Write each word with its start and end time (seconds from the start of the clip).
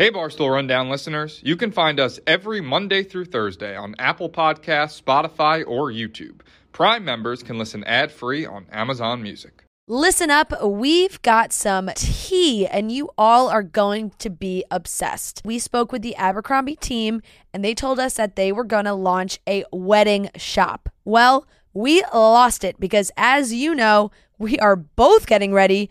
Hey, 0.00 0.10
Barstool 0.10 0.50
Rundown 0.50 0.88
listeners. 0.88 1.42
You 1.44 1.58
can 1.58 1.70
find 1.70 2.00
us 2.00 2.18
every 2.26 2.62
Monday 2.62 3.02
through 3.02 3.26
Thursday 3.26 3.76
on 3.76 3.94
Apple 3.98 4.30
Podcasts, 4.30 4.98
Spotify, 4.98 5.62
or 5.66 5.92
YouTube. 5.92 6.40
Prime 6.72 7.04
members 7.04 7.42
can 7.42 7.58
listen 7.58 7.84
ad 7.84 8.10
free 8.10 8.46
on 8.46 8.64
Amazon 8.72 9.20
Music. 9.20 9.62
Listen 9.86 10.30
up, 10.30 10.54
we've 10.64 11.20
got 11.20 11.52
some 11.52 11.90
tea, 11.96 12.66
and 12.66 12.90
you 12.90 13.10
all 13.18 13.50
are 13.50 13.62
going 13.62 14.12
to 14.20 14.30
be 14.30 14.64
obsessed. 14.70 15.42
We 15.44 15.58
spoke 15.58 15.92
with 15.92 16.00
the 16.00 16.16
Abercrombie 16.16 16.76
team, 16.76 17.20
and 17.52 17.62
they 17.62 17.74
told 17.74 18.00
us 18.00 18.14
that 18.14 18.36
they 18.36 18.52
were 18.52 18.64
going 18.64 18.86
to 18.86 18.94
launch 18.94 19.38
a 19.46 19.64
wedding 19.70 20.30
shop. 20.34 20.88
Well, 21.04 21.46
we 21.74 22.02
lost 22.14 22.64
it 22.64 22.80
because, 22.80 23.12
as 23.18 23.52
you 23.52 23.74
know, 23.74 24.12
we 24.38 24.58
are 24.60 24.76
both 24.76 25.26
getting 25.26 25.52
ready 25.52 25.90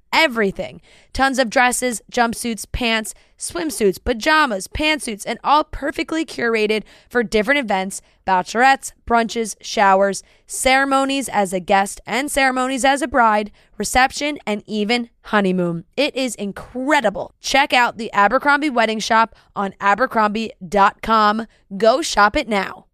everything 0.13 0.81
tons 1.13 1.39
of 1.39 1.49
dresses, 1.49 2.01
jumpsuits, 2.11 2.65
pants, 2.71 3.13
swimsuits, 3.37 4.01
pajamas, 4.03 4.67
pantsuits, 4.67 5.23
and 5.25 5.39
all 5.43 5.63
perfectly 5.63 6.25
curated 6.25 6.83
for 7.09 7.23
different 7.23 7.59
events 7.59 8.01
bachelorettes, 8.25 8.93
brunches, 9.07 9.55
showers, 9.61 10.23
ceremonies 10.45 11.27
as 11.27 11.53
a 11.53 11.59
guest 11.59 11.99
and 12.05 12.31
ceremonies 12.31 12.85
as 12.85 13.01
a 13.01 13.07
bride, 13.07 13.51
reception, 13.77 14.37
and 14.45 14.63
even 14.67 15.09
honeymoon. 15.23 15.85
It 15.97 16.15
is 16.15 16.35
incredible. 16.35 17.33
Check 17.41 17.73
out 17.73 17.97
the 17.97 18.11
Abercrombie 18.13 18.69
Wedding 18.69 18.99
Shop 18.99 19.35
on 19.55 19.73
Abercrombie.com. 19.81 21.47
Go 21.77 22.01
shop 22.01 22.35
it 22.35 22.47
now. 22.47 22.85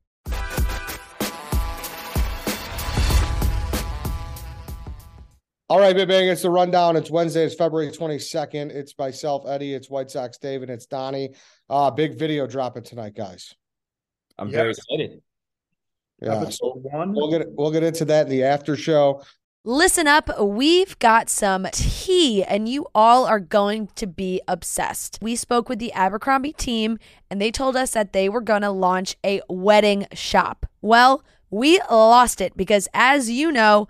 All 5.70 5.80
right, 5.80 5.94
Big 5.94 6.08
Bang, 6.08 6.30
it's 6.30 6.44
the 6.44 6.50
rundown. 6.50 6.96
It's 6.96 7.12
Wednesday, 7.12 7.44
it's 7.44 7.54
February 7.54 7.92
22nd. 7.92 8.72
It's 8.72 8.98
myself, 8.98 9.44
Eddie, 9.46 9.74
it's 9.74 9.90
White 9.90 10.10
Sox 10.10 10.38
David, 10.38 10.70
it's 10.70 10.86
Donnie. 10.86 11.32
Uh, 11.70 11.92
big 11.92 12.18
video 12.18 12.48
dropping 12.48 12.84
tonight, 12.84 13.16
guys. 13.16 13.54
I'm 14.38 14.50
very 14.50 14.70
excited. 14.70 15.22
Yeah, 16.22 16.40
Episode 16.40 16.78
one. 16.84 17.14
we'll 17.14 17.30
get 17.30 17.48
we'll 17.52 17.72
get 17.72 17.84
into 17.84 18.06
that 18.06 18.28
in 18.28 18.30
the 18.30 18.46
after 18.46 18.78
show. 18.78 19.22
Listen 19.66 20.08
up, 20.08 20.30
we've 20.40 20.98
got 21.00 21.30
some 21.30 21.68
tea, 21.74 22.46
and 22.46 22.70
you 22.70 22.88
all 22.96 23.26
are 23.26 23.42
going 23.42 23.90
to 23.96 24.08
be 24.08 24.40
obsessed. 24.48 25.20
We 25.22 25.36
spoke 25.36 25.68
with 25.68 25.80
the 25.80 25.92
Abercrombie 25.92 26.54
team, 26.54 26.98
and 27.30 27.42
they 27.42 27.52
told 27.52 27.76
us 27.76 27.92
that 27.92 28.14
they 28.14 28.30
were 28.30 28.40
going 28.40 28.62
to 28.62 28.72
launch 28.72 29.18
a 29.26 29.42
wedding 29.50 30.08
shop. 30.14 30.66
Well, 30.82 31.26
we 31.50 31.82
lost 31.92 32.40
it 32.40 32.56
because, 32.56 32.88
as 32.94 33.30
you 33.30 33.52
know, 33.52 33.90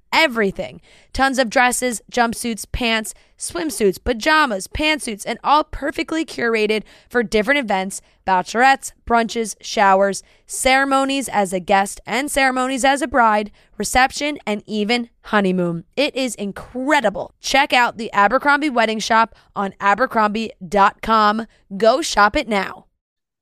everything 0.11 0.81
tons 1.13 1.39
of 1.39 1.49
dresses, 1.49 2.01
jumpsuits, 2.11 2.65
pants, 2.71 3.13
swimsuits, 3.37 4.01
pajamas, 4.03 4.67
pantsuits, 4.67 5.23
and 5.25 5.39
all 5.43 5.63
perfectly 5.63 6.25
curated 6.25 6.83
for 7.09 7.23
different 7.23 7.59
events 7.59 8.01
bachelorettes, 8.25 8.93
brunches, 9.05 9.55
showers, 9.61 10.21
ceremonies 10.45 11.27
as 11.27 11.53
a 11.53 11.59
guest 11.59 11.99
and 12.05 12.29
ceremonies 12.29 12.85
as 12.85 13.01
a 13.01 13.07
bride, 13.07 13.51
reception, 13.77 14.37
and 14.45 14.63
even 14.65 15.09
honeymoon. 15.25 15.83
It 15.95 16.15
is 16.15 16.35
incredible. 16.35 17.33
Check 17.41 17.73
out 17.73 17.97
the 17.97 18.11
Abercrombie 18.13 18.69
Wedding 18.69 18.99
Shop 18.99 19.35
on 19.55 19.73
Abercrombie.com. 19.81 21.47
Go 21.77 22.01
shop 22.01 22.35
it 22.35 22.47
now. 22.47 22.85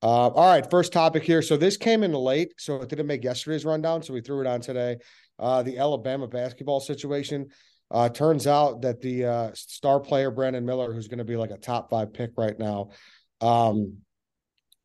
Uh, 0.01 0.29
all 0.29 0.53
right, 0.53 0.69
first 0.69 0.94
topic 0.94 1.23
here. 1.23 1.41
So 1.41 1.57
this 1.57 1.75
came 1.75 2.03
in 2.03 2.13
late, 2.13 2.53
so 2.57 2.81
it 2.81 2.88
didn't 2.88 3.07
make 3.07 3.23
yesterday's 3.23 3.65
rundown, 3.65 4.01
so 4.01 4.13
we 4.13 4.21
threw 4.21 4.39
it 4.39 4.47
on 4.47 4.61
today. 4.61 4.97
Uh, 5.39 5.63
the 5.63 5.77
Alabama 5.77 6.27
basketball 6.27 6.79
situation. 6.79 7.47
Uh, 7.91 8.07
turns 8.07 8.45
out 8.45 8.81
that 8.81 9.01
the 9.01 9.25
uh, 9.25 9.51
star 9.55 10.00
player 10.00 10.29
Brandon 10.29 10.63
Miller, 10.63 10.94
who's 10.94 11.07
going 11.07 11.17
to 11.17 11.23
be 11.23 11.35
like 11.35 11.50
a 11.50 11.57
top 11.57 11.89
five 11.89 12.13
pick 12.13 12.31
right 12.38 12.57
now, 12.59 12.91
um, 13.41 13.97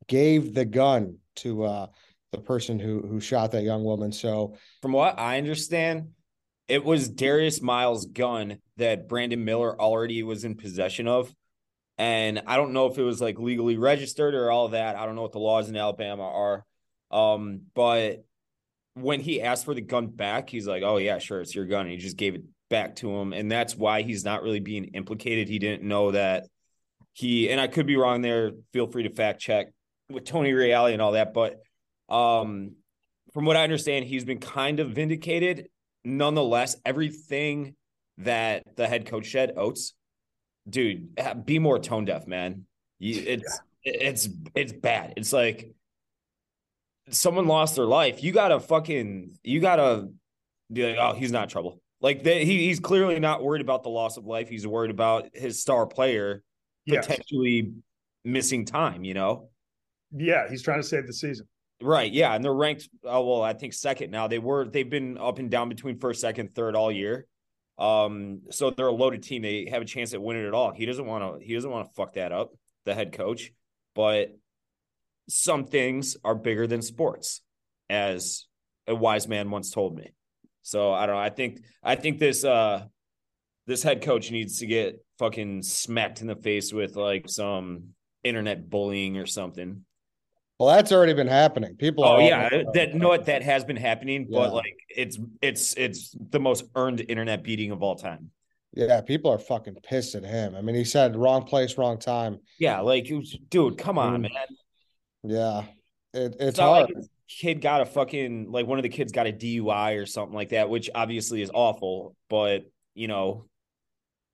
gave 0.07 0.55
the 0.55 0.65
gun 0.65 1.17
to 1.35 1.63
uh, 1.65 1.87
the 2.31 2.39
person 2.39 2.79
who 2.79 3.01
who 3.01 3.19
shot 3.19 3.51
that 3.51 3.63
young 3.63 3.83
woman. 3.83 4.11
So 4.11 4.55
From 4.81 4.93
what 4.93 5.19
I 5.19 5.37
understand, 5.37 6.09
it 6.67 6.83
was 6.83 7.09
Darius 7.09 7.61
Miles' 7.61 8.05
gun 8.05 8.57
that 8.77 9.07
Brandon 9.07 9.43
Miller 9.43 9.79
already 9.79 10.23
was 10.23 10.43
in 10.43 10.55
possession 10.55 11.07
of. 11.07 11.33
And 11.97 12.41
I 12.45 12.57
don't 12.57 12.73
know 12.73 12.87
if 12.87 12.97
it 12.97 13.03
was 13.03 13.21
like 13.21 13.39
legally 13.39 13.77
registered 13.77 14.35
or 14.35 14.51
all 14.51 14.69
that. 14.69 14.95
I 14.95 15.05
don't 15.05 15.15
know 15.15 15.21
what 15.21 15.31
the 15.31 15.39
laws 15.39 15.69
in 15.69 15.77
Alabama 15.77 16.23
are. 16.23 16.65
Um, 17.11 17.61
but 17.73 18.25
when 18.95 19.19
he 19.19 19.41
asked 19.41 19.65
for 19.65 19.73
the 19.73 19.81
gun 19.81 20.07
back, 20.07 20.49
he's 20.49 20.67
like, 20.67 20.83
Oh, 20.83 20.97
yeah, 20.97 21.19
sure, 21.19 21.41
it's 21.41 21.53
your 21.53 21.65
gun. 21.65 21.81
And 21.81 21.91
he 21.91 21.97
just 21.97 22.17
gave 22.17 22.35
it 22.35 22.43
back 22.69 22.95
to 22.97 23.13
him. 23.13 23.33
And 23.33 23.51
that's 23.51 23.75
why 23.75 24.01
he's 24.01 24.25
not 24.25 24.41
really 24.41 24.59
being 24.59 24.85
implicated. 24.85 25.47
He 25.47 25.59
didn't 25.59 25.83
know 25.83 26.11
that 26.11 26.47
he, 27.13 27.49
and 27.49 27.61
I 27.61 27.67
could 27.67 27.85
be 27.85 27.95
wrong 27.95 28.21
there. 28.21 28.51
Feel 28.73 28.87
free 28.87 29.03
to 29.03 29.09
fact 29.09 29.39
check 29.39 29.67
with 30.09 30.25
Tony 30.25 30.53
Reale 30.53 30.87
and 30.87 31.01
all 31.01 31.13
that. 31.13 31.33
But 31.33 31.61
um, 32.09 32.75
from 33.33 33.45
what 33.45 33.57
I 33.57 33.63
understand, 33.63 34.05
he's 34.05 34.25
been 34.25 34.39
kind 34.39 34.79
of 34.79 34.91
vindicated. 34.91 35.69
Nonetheless, 36.03 36.77
everything 36.85 37.75
that 38.19 38.63
the 38.75 38.87
head 38.87 39.05
coach 39.05 39.31
said, 39.31 39.53
Oats, 39.57 39.93
dude, 40.69 41.19
be 41.45 41.59
more 41.59 41.79
tone 41.79 42.05
deaf, 42.05 42.27
man. 42.27 42.65
You, 42.99 43.23
it's 43.25 43.59
it's 43.83 44.29
it's 44.53 44.71
bad. 44.71 45.13
It's 45.17 45.33
like 45.33 45.73
someone 47.09 47.47
lost 47.47 47.75
their 47.75 47.85
life. 47.85 48.23
You 48.23 48.31
gotta 48.31 48.59
fucking 48.59 49.37
you 49.43 49.59
gotta 49.59 50.09
be 50.71 50.87
like, 50.87 50.97
oh, 50.99 51.13
he's 51.13 51.31
not 51.31 51.43
in 51.43 51.49
trouble. 51.49 51.81
Like 52.01 52.23
they, 52.23 52.45
he, 52.45 52.65
he's 52.67 52.79
clearly 52.79 53.19
not 53.19 53.43
worried 53.43 53.61
about 53.61 53.83
the 53.83 53.89
loss 53.89 54.17
of 54.17 54.25
life. 54.25 54.49
He's 54.49 54.67
worried 54.67 54.91
about 54.91 55.29
his 55.33 55.61
star 55.61 55.85
player 55.85 56.43
Yes. 56.85 57.07
potentially 57.07 57.73
missing 58.23 58.65
time. 58.65 59.03
You 59.03 59.15
know. 59.15 59.49
Yeah, 60.15 60.49
he's 60.49 60.61
trying 60.61 60.81
to 60.81 60.87
save 60.87 61.07
the 61.07 61.13
season. 61.13 61.47
Right. 61.81 62.11
Yeah. 62.11 62.33
And 62.33 62.43
they're 62.43 62.53
ranked, 62.53 62.87
oh, 63.03 63.25
well, 63.25 63.41
I 63.41 63.53
think 63.53 63.73
second 63.73 64.11
now. 64.11 64.27
They 64.27 64.39
were, 64.39 64.65
they've 64.65 64.89
been 64.89 65.17
up 65.17 65.39
and 65.39 65.49
down 65.51 65.67
between 65.67 65.99
first, 65.99 66.21
second, 66.21 66.55
third 66.55 66.75
all 66.75 66.91
year. 66.91 67.27
Um, 67.77 68.43
so 68.49 68.69
they're 68.69 68.87
a 68.87 68.93
loaded 68.93 69.23
team. 69.23 69.41
They 69.41 69.67
have 69.69 69.81
a 69.81 69.85
chance 69.85 70.13
at 70.13 70.21
winning 70.21 70.45
it 70.45 70.53
all. 70.53 70.71
He 70.71 70.85
doesn't 70.85 71.05
want 71.05 71.39
to, 71.39 71.45
he 71.45 71.53
doesn't 71.53 71.69
want 71.69 71.87
to 71.87 71.93
fuck 71.93 72.13
that 72.13 72.31
up, 72.31 72.53
the 72.85 72.93
head 72.93 73.11
coach. 73.11 73.51
But 73.93 74.37
some 75.27 75.65
things 75.65 76.17
are 76.23 76.35
bigger 76.35 76.67
than 76.67 76.81
sports, 76.81 77.41
as 77.89 78.45
a 78.87 78.95
wise 78.95 79.27
man 79.27 79.49
once 79.51 79.71
told 79.71 79.95
me. 79.97 80.13
So 80.61 80.93
I 80.93 81.05
don't 81.05 81.15
know. 81.15 81.21
I 81.21 81.29
think, 81.29 81.61
I 81.83 81.95
think 81.95 82.19
this, 82.19 82.43
uh, 82.43 82.85
this 83.67 83.83
head 83.83 84.01
coach 84.01 84.31
needs 84.31 84.59
to 84.59 84.65
get 84.67 85.03
fucking 85.19 85.61
smacked 85.63 86.21
in 86.21 86.27
the 86.27 86.35
face 86.35 86.71
with 86.73 86.95
like 86.95 87.29
some 87.29 87.89
internet 88.23 88.69
bullying 88.69 89.17
or 89.17 89.25
something. 89.25 89.85
well, 90.59 90.69
that's 90.75 90.91
already 90.91 91.13
been 91.13 91.27
happening. 91.27 91.75
People. 91.75 92.03
Oh 92.05 92.19
yeah, 92.19 92.49
that 92.73 92.95
know 92.95 93.09
what 93.09 93.25
that 93.25 93.43
has 93.43 93.63
been 93.63 93.75
happening, 93.77 94.27
Yeah. 94.29 94.39
but 94.39 94.53
like 94.53 94.77
it's 94.89 95.17
it's 95.41 95.73
it's 95.75 96.15
the 96.31 96.39
most 96.39 96.63
earned 96.75 97.03
internet 97.09 97.43
beating 97.43 97.71
of 97.71 97.81
all 97.83 97.95
time. 97.95 98.31
Yeah, 98.73 99.01
people 99.01 99.31
are 99.31 99.39
fucking 99.39 99.75
pissed 99.83 100.15
at 100.15 100.23
him. 100.23 100.55
I 100.55 100.61
mean, 100.61 100.75
he 100.75 100.83
said 100.83 101.15
wrong 101.15 101.43
place, 101.43 101.77
wrong 101.77 101.97
time. 101.99 102.39
Yeah, 102.59 102.79
like 102.81 103.11
dude, 103.49 103.77
come 103.77 103.97
on, 103.97 104.21
man. 104.21 104.31
Yeah, 105.29 105.63
it, 106.13 106.33
it's 106.33 106.35
It's 106.39 106.57
not 106.57 106.67
hard. 106.67 106.85
like 106.89 106.95
his 106.97 107.09
kid 107.29 107.61
got 107.61 107.81
a 107.81 107.85
fucking 107.85 108.51
like 108.51 108.67
one 108.67 108.77
of 108.79 108.83
the 108.83 108.89
kids 108.89 109.11
got 109.11 109.27
a 109.27 109.31
DUI 109.33 110.01
or 110.01 110.05
something 110.05 110.35
like 110.35 110.49
that, 110.49 110.69
which 110.69 110.89
obviously 110.93 111.41
is 111.41 111.51
awful, 111.53 112.15
but 112.29 112.63
you 112.93 113.07
know, 113.07 113.45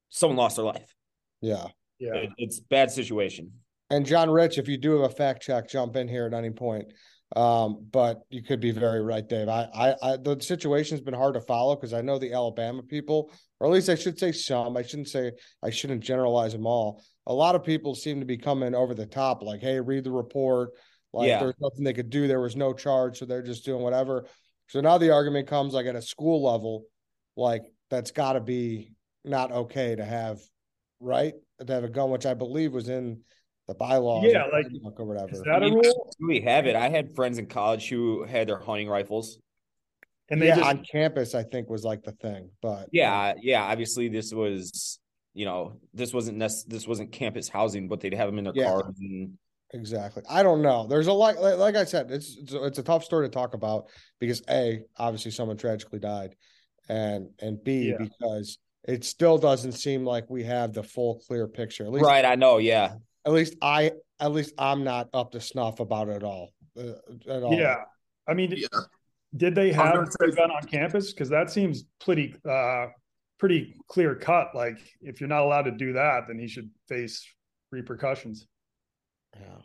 someone 0.10 0.38
lost 0.38 0.56
their 0.58 0.66
life. 0.66 0.94
yeah. 1.42 1.68
Yeah. 2.00 2.16
It- 2.16 2.30
it's 2.38 2.60
bad 2.60 2.90
situation. 2.92 3.52
And 3.92 4.06
John 4.06 4.30
Rich, 4.30 4.58
if 4.58 4.68
you 4.68 4.78
do 4.78 4.94
have 5.02 5.12
a 5.12 5.14
fact 5.14 5.44
check, 5.44 5.70
jump 5.70 5.96
in 5.96 6.08
here 6.08 6.26
at 6.26 6.34
any 6.34 6.50
point. 6.50 6.94
Um, 7.36 7.88
but 7.92 8.24
you 8.30 8.44
could 8.44 8.60
be 8.60 8.72
very 8.72 9.02
right, 9.02 9.28
Dave. 9.28 9.48
I, 9.48 9.68
I, 9.74 9.96
I 10.02 10.18
the 10.18 10.38
situation's 10.42 11.02
been 11.02 11.14
hard 11.14 11.36
to 11.36 11.42
follow 11.42 11.76
because 11.76 11.94
I 11.94 12.02
know 12.02 12.20
the 12.20 12.34
Alabama 12.34 12.84
people, 12.84 13.32
or 13.60 13.68
at 13.68 13.74
least 13.74 13.88
I 13.90 13.96
should 13.96 14.20
say 14.20 14.32
some. 14.34 14.76
I 14.76 14.82
shouldn't 14.84 15.08
say 15.08 15.32
I 15.64 15.70
shouldn't 15.70 16.04
generalize 16.04 16.52
them 16.52 16.66
all. 16.68 17.02
A 17.28 17.34
lot 17.34 17.56
of 17.56 17.64
people 17.64 17.96
seem 17.96 18.20
to 18.20 18.26
be 18.26 18.38
coming 18.38 18.76
over 18.76 18.94
the 18.94 19.06
top, 19.06 19.44
like, 19.44 19.62
"Hey, 19.62 19.80
read 19.80 20.04
the 20.04 20.12
report. 20.12 20.72
Like 21.14 21.28
Yeah. 21.28 21.40
there's 21.40 21.56
nothing 21.62 21.84
they 21.84 21.94
could 21.94 22.10
do. 22.10 22.28
There 22.28 22.42
was 22.42 22.56
no 22.56 22.74
charge, 22.74 23.20
so 23.20 23.26
they're 23.26 23.42
just 23.42 23.66
doing 23.66 23.82
whatever. 23.82 24.26
So 24.68 24.82
now 24.82 24.98
the 24.98 25.12
argument 25.12 25.48
comes 25.48 25.74
like 25.74 25.86
at 25.86 25.96
a 25.96 26.02
school 26.02 26.44
level, 26.44 26.86
like 27.36 27.64
that's 27.90 28.12
got 28.12 28.34
to 28.34 28.40
be 28.42 28.94
not 29.24 29.52
okay 29.52 29.96
to 29.96 30.04
have, 30.06 30.40
right? 31.00 31.34
To 31.66 31.74
have 31.74 31.84
a 31.84 31.90
gun, 31.90 32.10
which 32.12 32.26
I 32.26 32.34
believe 32.34 32.74
was 32.74 32.90
in 32.90 33.22
the 33.72 33.76
bylaws, 33.76 34.26
Yeah, 34.28 34.46
like, 34.52 34.66
or 35.00 35.06
whatever. 35.06 35.32
Is 35.32 35.42
that 35.42 35.54
I 35.54 35.58
a 35.58 35.60
mean, 35.62 35.76
rule? 35.76 36.14
We 36.20 36.42
have 36.42 36.68
it. 36.68 36.76
I 36.76 36.90
had 36.90 37.16
friends 37.16 37.38
in 37.38 37.46
college 37.46 37.88
who 37.90 38.24
had 38.24 38.48
their 38.48 38.60
hunting 38.60 38.90
rifles. 38.90 39.40
And 40.30 40.42
they 40.42 40.48
yeah, 40.48 40.56
just 40.56 40.68
on 40.68 40.84
campus, 40.90 41.36
I 41.36 41.44
think 41.44 41.70
was 41.70 41.84
like 41.84 42.04
the 42.04 42.14
thing, 42.14 42.50
but 42.62 42.88
Yeah, 42.92 43.34
yeah. 43.42 43.64
Obviously, 43.64 44.08
this 44.08 44.34
was 44.34 45.00
you 45.34 45.46
know 45.46 45.74
this 45.94 46.14
wasn't 46.14 46.38
nec- 46.38 46.66
this 46.68 46.88
wasn't 46.88 47.12
campus 47.12 47.48
housing, 47.50 47.88
but 47.88 48.00
they'd 48.02 48.14
have 48.14 48.28
them 48.28 48.38
in 48.38 48.44
their 48.46 48.54
Yeah. 48.56 48.72
cars 48.72 48.96
and 49.00 49.38
Exactly. 49.74 50.24
I 50.30 50.44
don't 50.44 50.62
know. 50.62 50.86
There's 50.86 51.08
a 51.08 51.14
lot, 51.14 51.40
like, 51.40 51.58
like 51.58 51.76
I 51.78 51.86
said, 51.86 52.12
it's, 52.12 52.36
it's 52.38 52.54
it's 52.54 52.80
a 52.80 52.84
tough 52.84 53.06
story 53.06 53.26
to 53.28 53.32
talk 53.32 53.54
about 53.54 53.86
because 54.20 54.42
a 54.50 54.82
obviously 54.98 55.32
someone 55.32 55.56
tragically 55.58 56.00
died, 56.00 56.36
and 56.90 57.30
and 57.40 57.64
b 57.64 57.90
Yeah. 57.90 57.98
because 58.00 58.58
it 58.88 59.06
still 59.06 59.38
doesn't 59.38 59.74
seem 59.74 60.04
like 60.06 60.30
we 60.30 60.44
have 60.44 60.74
the 60.74 60.84
full 60.84 61.22
clear 61.28 61.48
picture. 61.48 61.86
At 61.86 61.92
least, 61.92 62.06
right. 62.06 62.26
I 62.26 62.36
know. 62.36 62.58
Yeah. 62.58 62.96
At 63.26 63.32
least 63.32 63.56
I, 63.62 63.92
at 64.20 64.32
least 64.32 64.54
I'm 64.58 64.84
not 64.84 65.10
up 65.14 65.32
to 65.32 65.42
snuff 65.42 65.80
about 65.80 66.10
it 66.10 66.24
all. 66.24 66.54
Uh, 66.78 66.94
at 67.30 67.44
all. 67.44 67.54
yeah. 67.54 67.84
I 68.28 68.34
mean, 68.34 68.54
Yeah. 68.56 68.68
did 69.36 69.56
they 69.56 69.72
have 69.74 69.94
gonna 69.96 70.08
a 70.22 70.32
gun 70.32 70.52
on 70.52 70.64
campus? 70.64 71.12
Because 71.14 71.30
that 71.30 71.50
seems 71.52 71.84
pretty 72.00 72.36
uh 72.48 72.88
pretty 73.40 73.76
clear 73.88 74.16
cut. 74.16 74.50
Like 74.54 74.78
if 75.02 75.20
you're 75.20 75.28
not 75.30 75.42
allowed 75.44 75.64
to 75.64 75.72
do 75.72 75.94
that, 75.94 76.28
then 76.28 76.38
he 76.40 76.48
should 76.48 76.70
face 76.88 77.26
repercussions. 77.72 78.48
yeah. 79.40 79.58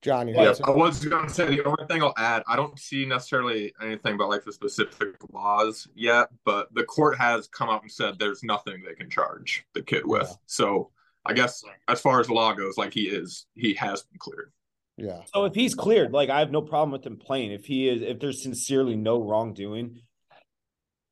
John, 0.00 0.26
you 0.26 0.34
Yeah, 0.34 0.54
I 0.64 0.70
was 0.70 1.04
gonna 1.04 1.28
say 1.28 1.46
the 1.46 1.62
only 1.64 1.86
thing 1.88 2.02
I'll 2.02 2.14
add, 2.16 2.42
I 2.48 2.56
don't 2.56 2.76
see 2.76 3.06
necessarily 3.06 3.72
anything 3.80 4.16
about 4.16 4.30
like 4.30 4.44
the 4.44 4.52
specific 4.52 5.14
laws 5.32 5.86
yet, 5.94 6.28
but 6.44 6.74
the 6.74 6.82
court 6.82 7.16
has 7.18 7.46
come 7.46 7.68
out 7.68 7.82
and 7.82 7.90
said 7.92 8.18
there's 8.18 8.42
nothing 8.42 8.82
they 8.84 8.94
can 8.94 9.08
charge 9.08 9.64
the 9.74 9.82
kid 9.82 10.04
with. 10.04 10.26
Yeah. 10.28 10.36
So 10.46 10.90
I 11.24 11.32
guess 11.34 11.62
as 11.88 12.00
far 12.00 12.20
as 12.20 12.26
the 12.26 12.34
law 12.34 12.52
goes, 12.52 12.76
like 12.76 12.92
he 12.92 13.02
is, 13.02 13.46
he 13.54 13.74
has 13.74 14.02
been 14.02 14.18
cleared. 14.18 14.52
yeah, 14.96 15.20
So 15.32 15.44
if 15.44 15.54
he's 15.54 15.74
cleared, 15.74 16.12
like 16.12 16.30
I 16.30 16.40
have 16.40 16.50
no 16.50 16.62
problem 16.62 16.90
with 16.92 17.06
him 17.06 17.16
playing. 17.16 17.52
If 17.52 17.64
he 17.64 17.88
is, 17.88 18.02
if 18.02 18.18
there's 18.18 18.42
sincerely 18.42 18.96
no 18.96 19.22
wrongdoing, 19.22 20.00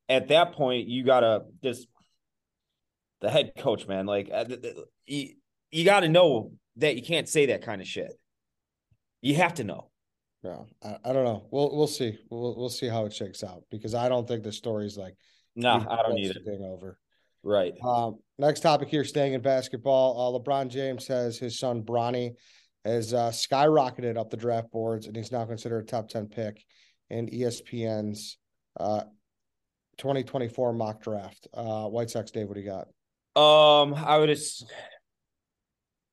at 0.09 0.27
that 0.27 0.53
point 0.53 0.87
you 0.87 1.03
gotta 1.03 1.45
just 1.63 1.87
the 3.21 3.29
head 3.29 3.53
coach, 3.57 3.87
man. 3.87 4.05
Like 4.05 4.29
uh, 4.33 4.43
th- 4.45 4.61
th- 4.61 4.75
you, 5.05 5.29
you 5.71 5.85
got 5.85 6.01
to 6.01 6.09
know 6.09 6.51
that 6.77 6.95
you 6.95 7.03
can't 7.03 7.29
say 7.29 7.45
that 7.47 7.61
kind 7.63 7.79
of 7.81 7.87
shit. 7.87 8.11
You 9.21 9.35
have 9.35 9.53
to 9.55 9.63
know. 9.63 9.89
yeah. 10.43 10.57
I, 10.83 10.97
I 11.05 11.13
don't 11.13 11.23
know. 11.23 11.45
We'll 11.51 11.75
we'll 11.75 11.87
see. 11.87 12.17
We'll 12.29 12.55
we'll 12.57 12.69
see 12.69 12.87
how 12.87 13.05
it 13.05 13.13
shakes 13.13 13.43
out 13.43 13.63
because 13.69 13.93
I 13.95 14.09
don't 14.09 14.27
think 14.27 14.43
the 14.43 14.51
story's 14.51 14.97
like 14.97 15.15
Nah, 15.55 15.77
we've 15.77 15.87
I 15.87 15.95
don't 15.97 16.05
crossed 16.05 16.15
need 16.15 16.33
the 16.33 16.39
it. 16.39 16.45
thing 16.45 16.63
over. 16.63 16.97
Right. 17.43 17.73
Um, 17.83 18.19
next 18.37 18.59
topic 18.59 18.89
here, 18.89 19.03
staying 19.03 19.33
in 19.33 19.41
basketball. 19.41 20.35
Uh, 20.35 20.39
LeBron 20.39 20.69
James 20.69 21.05
says 21.05 21.37
his 21.37 21.57
son 21.57 21.81
Bronny 21.81 22.33
has 22.85 23.13
uh, 23.13 23.29
skyrocketed 23.29 24.17
up 24.17 24.29
the 24.29 24.37
draft 24.37 24.71
boards, 24.71 25.07
and 25.07 25.15
he's 25.15 25.31
now 25.31 25.45
considered 25.45 25.83
a 25.83 25.85
top 25.85 26.09
ten 26.09 26.27
pick 26.27 26.63
in 27.09 27.27
ESPN's 27.27 28.37
uh, 28.79 29.01
2024 29.97 30.73
mock 30.73 31.01
draft. 31.01 31.47
Uh, 31.53 31.85
White 31.87 32.09
Sox, 32.09 32.31
Dave, 32.31 32.47
what 32.47 32.55
do 32.55 32.61
you 32.61 32.67
got? 32.67 32.87
Um, 33.41 33.93
I 33.93 34.17
would. 34.17 34.29
Just, 34.29 34.71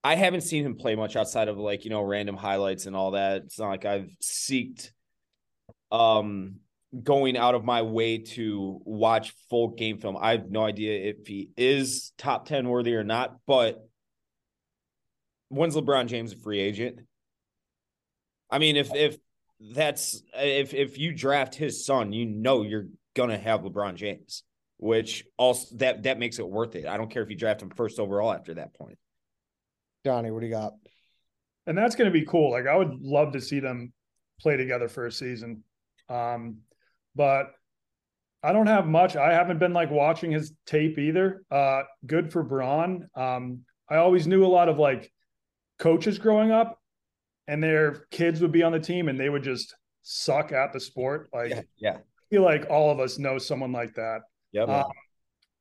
I 0.04 0.14
haven't 0.14 0.42
seen 0.42 0.64
him 0.64 0.76
play 0.76 0.94
much 0.94 1.16
outside 1.16 1.48
of 1.48 1.58
like 1.58 1.84
you 1.84 1.90
know 1.90 2.02
random 2.02 2.36
highlights 2.36 2.86
and 2.86 2.96
all 2.96 3.12
that. 3.12 3.42
It's 3.42 3.58
not 3.58 3.68
like 3.68 3.84
I've 3.84 4.10
seeked, 4.22 4.90
um, 5.90 6.60
going 7.02 7.36
out 7.36 7.54
of 7.54 7.64
my 7.64 7.82
way 7.82 8.18
to 8.18 8.80
watch 8.84 9.34
full 9.50 9.68
game 9.68 9.98
film. 9.98 10.16
I 10.18 10.32
have 10.32 10.50
no 10.50 10.64
idea 10.64 11.10
if 11.10 11.26
he 11.26 11.50
is 11.56 12.12
top 12.18 12.46
ten 12.46 12.68
worthy 12.68 12.94
or 12.94 13.04
not. 13.04 13.36
But 13.46 13.86
when's 15.48 15.76
LeBron 15.76 16.06
James 16.06 16.32
a 16.32 16.36
free 16.36 16.60
agent? 16.60 17.00
I 18.50 18.58
mean, 18.58 18.76
if 18.76 18.94
if 18.94 19.16
that's 19.60 20.22
if 20.34 20.72
if 20.72 20.98
you 20.98 21.12
draft 21.12 21.54
his 21.54 21.84
son, 21.84 22.12
you 22.12 22.26
know 22.26 22.62
you're 22.62 22.86
gonna 23.14 23.38
have 23.38 23.60
LeBron 23.60 23.96
James 23.96 24.44
which 24.78 25.24
also 25.36 25.76
that 25.76 26.04
that 26.04 26.18
makes 26.18 26.38
it 26.38 26.48
worth 26.48 26.74
it. 26.76 26.86
I 26.86 26.96
don't 26.96 27.10
care 27.10 27.22
if 27.22 27.30
you 27.30 27.36
draft 27.36 27.62
him 27.62 27.70
first 27.70 27.98
overall 27.98 28.32
after 28.32 28.54
that 28.54 28.74
point. 28.74 28.96
Johnny, 30.04 30.30
what 30.30 30.40
do 30.40 30.46
you 30.46 30.52
got? 30.52 30.74
And 31.66 31.76
that's 31.76 31.96
going 31.96 32.10
to 32.10 32.18
be 32.18 32.24
cool. 32.24 32.52
Like 32.52 32.66
I 32.66 32.76
would 32.76 32.94
love 33.02 33.32
to 33.32 33.40
see 33.40 33.60
them 33.60 33.92
play 34.40 34.56
together 34.56 34.88
for 34.88 35.06
a 35.06 35.12
season. 35.12 35.64
Um, 36.08 36.58
but 37.18 37.50
I 38.42 38.52
don't 38.52 38.68
have 38.68 38.86
much. 38.86 39.16
I 39.16 39.32
haven't 39.32 39.58
been 39.58 39.72
like 39.72 39.90
watching 39.90 40.30
his 40.30 40.52
tape 40.64 40.98
either. 40.98 41.42
Uh, 41.50 41.82
good 42.06 42.32
for 42.32 42.44
Braun. 42.44 43.08
Um, 43.16 43.64
I 43.90 43.96
always 43.96 44.26
knew 44.28 44.46
a 44.46 44.46
lot 44.46 44.68
of 44.68 44.78
like 44.78 45.12
coaches 45.80 46.18
growing 46.18 46.52
up, 46.52 46.80
and 47.48 47.62
their 47.62 48.06
kids 48.12 48.40
would 48.40 48.52
be 48.52 48.62
on 48.62 48.72
the 48.72 48.78
team, 48.78 49.08
and 49.08 49.18
they 49.18 49.28
would 49.28 49.42
just 49.42 49.74
suck 50.02 50.52
at 50.52 50.72
the 50.72 50.78
sport. 50.78 51.28
Like 51.34 51.50
Yeah, 51.50 51.62
yeah, 51.76 51.96
I 51.96 52.24
feel 52.30 52.42
like 52.42 52.70
all 52.70 52.90
of 52.90 53.00
us 53.00 53.18
know 53.18 53.36
someone 53.38 53.72
like 53.72 53.94
that. 53.96 54.20
Yeah. 54.52 54.62
Um, 54.62 54.84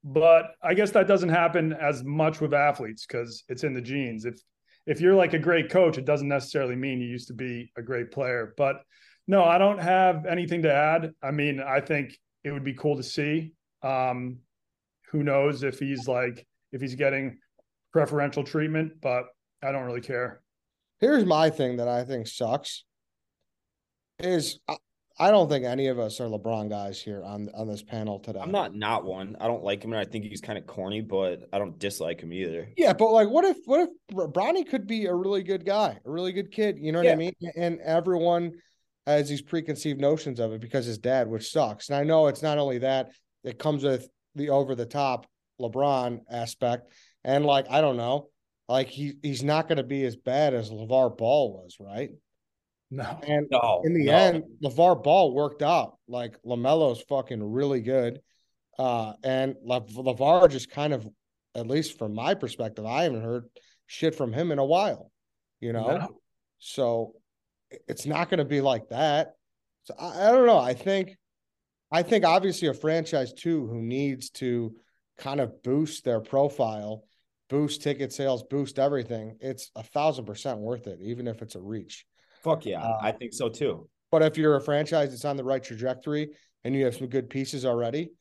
but 0.03 0.51
I 0.61 0.75
guess 0.75 0.91
that 0.91 1.07
doesn't 1.07 1.29
happen 1.29 1.73
as 1.73 2.03
much 2.03 2.39
with 2.39 2.53
athletes 2.53 3.05
because 3.05 3.43
it's 3.49 3.63
in 3.63 3.73
the 3.73 3.81
genes. 3.81 4.25
If 4.25 4.39
if 4.85 5.01
you're 5.01 5.15
like 5.15 5.33
a 5.33 5.39
great 5.39 5.71
coach, 5.71 5.97
it 5.97 6.05
doesn't 6.05 6.27
necessarily 6.27 6.75
mean 6.75 7.01
you 7.01 7.07
used 7.07 7.27
to 7.29 7.33
be 7.33 7.71
a 7.75 7.81
great 7.81 8.11
player. 8.11 8.53
But 8.55 8.83
no, 9.27 9.43
I 9.43 9.57
don't 9.57 9.79
have 9.79 10.25
anything 10.25 10.63
to 10.63 10.73
add. 10.73 11.11
I 11.21 11.31
mean, 11.31 11.59
I 11.59 11.81
think 11.81 12.17
it 12.43 12.51
would 12.51 12.63
be 12.63 12.73
cool 12.73 12.95
to 12.95 13.03
see. 13.03 13.53
Um, 13.83 14.39
who 15.11 15.23
knows 15.23 15.63
if 15.63 15.79
he's 15.79 16.07
like 16.07 16.45
if 16.71 16.81
he's 16.81 16.95
getting 16.95 17.37
preferential 17.91 18.43
treatment, 18.43 18.93
but 19.01 19.25
I 19.63 19.71
don't 19.71 19.85
really 19.85 20.01
care. 20.01 20.41
Here's 20.99 21.25
my 21.25 21.49
thing 21.49 21.77
that 21.77 21.87
I 21.87 22.03
think 22.03 22.27
sucks. 22.27 22.83
Is 24.19 24.59
I, 24.67 24.77
I 25.19 25.31
don't 25.31 25.49
think 25.49 25.65
any 25.65 25.87
of 25.87 25.99
us 25.99 26.19
are 26.19 26.27
LeBron 26.27 26.69
guys 26.69 27.01
here 27.01 27.23
on 27.23 27.49
on 27.53 27.67
this 27.67 27.83
panel 27.83 28.19
today. 28.19 28.39
I'm 28.39 28.51
not 28.51 28.75
not 28.75 29.03
one. 29.03 29.35
I 29.39 29.47
don't 29.47 29.63
like 29.63 29.83
him, 29.83 29.93
and 29.93 29.99
I 29.99 30.05
think 30.05 30.25
he's 30.25 30.41
kind 30.41 30.57
of 30.57 30.65
corny, 30.65 31.01
but 31.01 31.47
I 31.53 31.59
don't 31.59 31.77
dislike 31.77 32.21
him 32.21 32.33
either. 32.33 32.69
Yeah, 32.77 32.93
but 32.93 33.11
like, 33.11 33.29
what 33.29 33.45
if 33.45 33.57
what 33.65 33.81
if 33.81 34.15
Bronny 34.33 34.67
could 34.67 34.87
be 34.87 35.05
a 35.05 35.13
really 35.13 35.43
good 35.43 35.65
guy, 35.65 35.99
a 36.03 36.09
really 36.09 36.31
good 36.31 36.51
kid? 36.51 36.77
You 36.79 36.91
know 36.91 36.99
what 36.99 37.11
I 37.11 37.15
mean? 37.15 37.33
And 37.55 37.79
everyone 37.81 38.53
has 39.15 39.29
these 39.29 39.41
preconceived 39.41 39.99
notions 39.99 40.39
of 40.39 40.53
it 40.53 40.61
because 40.61 40.85
his 40.85 40.97
dad, 40.97 41.27
which 41.27 41.51
sucks. 41.51 41.89
And 41.89 41.97
I 41.97 42.03
know 42.03 42.27
it's 42.27 42.43
not 42.43 42.57
only 42.57 42.79
that; 42.79 43.11
it 43.43 43.59
comes 43.59 43.83
with 43.83 44.07
the 44.35 44.49
over 44.49 44.75
the 44.75 44.85
top 44.85 45.25
LeBron 45.59 46.21
aspect, 46.29 46.91
and 47.23 47.45
like 47.45 47.65
I 47.69 47.81
don't 47.81 47.97
know, 47.97 48.29
like 48.67 48.89
he 48.89 49.13
he's 49.23 49.43
not 49.43 49.67
going 49.67 49.77
to 49.77 49.83
be 49.83 50.03
as 50.03 50.15
bad 50.15 50.53
as 50.53 50.69
LeVar 50.69 51.17
Ball 51.17 51.53
was, 51.53 51.77
right? 51.79 52.11
No. 52.89 53.19
And 53.27 53.47
No, 53.51 53.81
in 53.83 53.93
the 53.93 54.05
no. 54.05 54.13
end, 54.13 54.43
LeVar 54.63 55.03
Ball 55.03 55.33
worked 55.33 55.61
out. 55.61 55.97
Like 56.07 56.41
LaMelo's 56.43 57.01
fucking 57.01 57.43
really 57.43 57.81
good. 57.81 58.21
Uh, 58.79 59.13
and 59.23 59.55
Le- 59.63 59.81
LeVar 59.81 60.49
just 60.49 60.69
kind 60.69 60.93
of, 60.93 61.07
at 61.55 61.67
least 61.67 61.97
from 61.97 62.13
my 62.13 62.33
perspective, 62.35 62.85
I 62.85 63.03
haven't 63.03 63.23
heard 63.23 63.45
shit 63.87 64.15
from 64.15 64.31
him 64.31 64.51
in 64.51 64.59
a 64.59 64.65
while, 64.65 65.11
you 65.59 65.73
know? 65.73 65.97
No. 65.97 66.21
So 66.59 67.13
it's 67.87 68.05
not 68.05 68.29
going 68.29 68.39
to 68.39 68.45
be 68.45 68.61
like 68.61 68.89
that. 68.89 69.33
So 69.83 69.95
I, 69.99 70.27
I 70.27 70.31
don't 70.31 70.45
know. 70.45 70.59
I 70.59 70.73
think, 70.73 71.15
I 71.91 72.03
think 72.03 72.25
obviously 72.25 72.67
a 72.67 72.73
franchise 72.73 73.33
too 73.33 73.67
who 73.67 73.81
needs 73.81 74.29
to 74.31 74.75
kind 75.17 75.39
of 75.39 75.63
boost 75.63 76.03
their 76.03 76.19
profile, 76.19 77.03
boost 77.49 77.81
ticket 77.81 78.11
sales, 78.11 78.43
boost 78.49 78.77
everything. 78.79 79.37
It's 79.39 79.71
a 79.75 79.83
thousand 79.83 80.25
percent 80.25 80.59
worth 80.59 80.87
it, 80.87 80.99
even 81.01 81.27
if 81.27 81.41
it's 81.41 81.55
a 81.55 81.61
reach. 81.61 82.05
Fuck 82.43 82.65
yeah, 82.65 82.83
Uh, 82.83 82.97
I 83.01 83.11
think 83.11 83.33
so 83.33 83.49
too. 83.49 83.89
But 84.11 84.21
if 84.21 84.37
you're 84.37 84.55
a 84.55 84.61
franchise 84.61 85.09
that's 85.09 85.25
on 85.25 85.37
the 85.37 85.43
right 85.43 85.63
trajectory 85.63 86.29
and 86.63 86.75
you 86.75 86.85
have 86.85 86.95
some 86.95 87.07
good 87.07 87.29
pieces 87.29 87.65
already, 87.65 88.11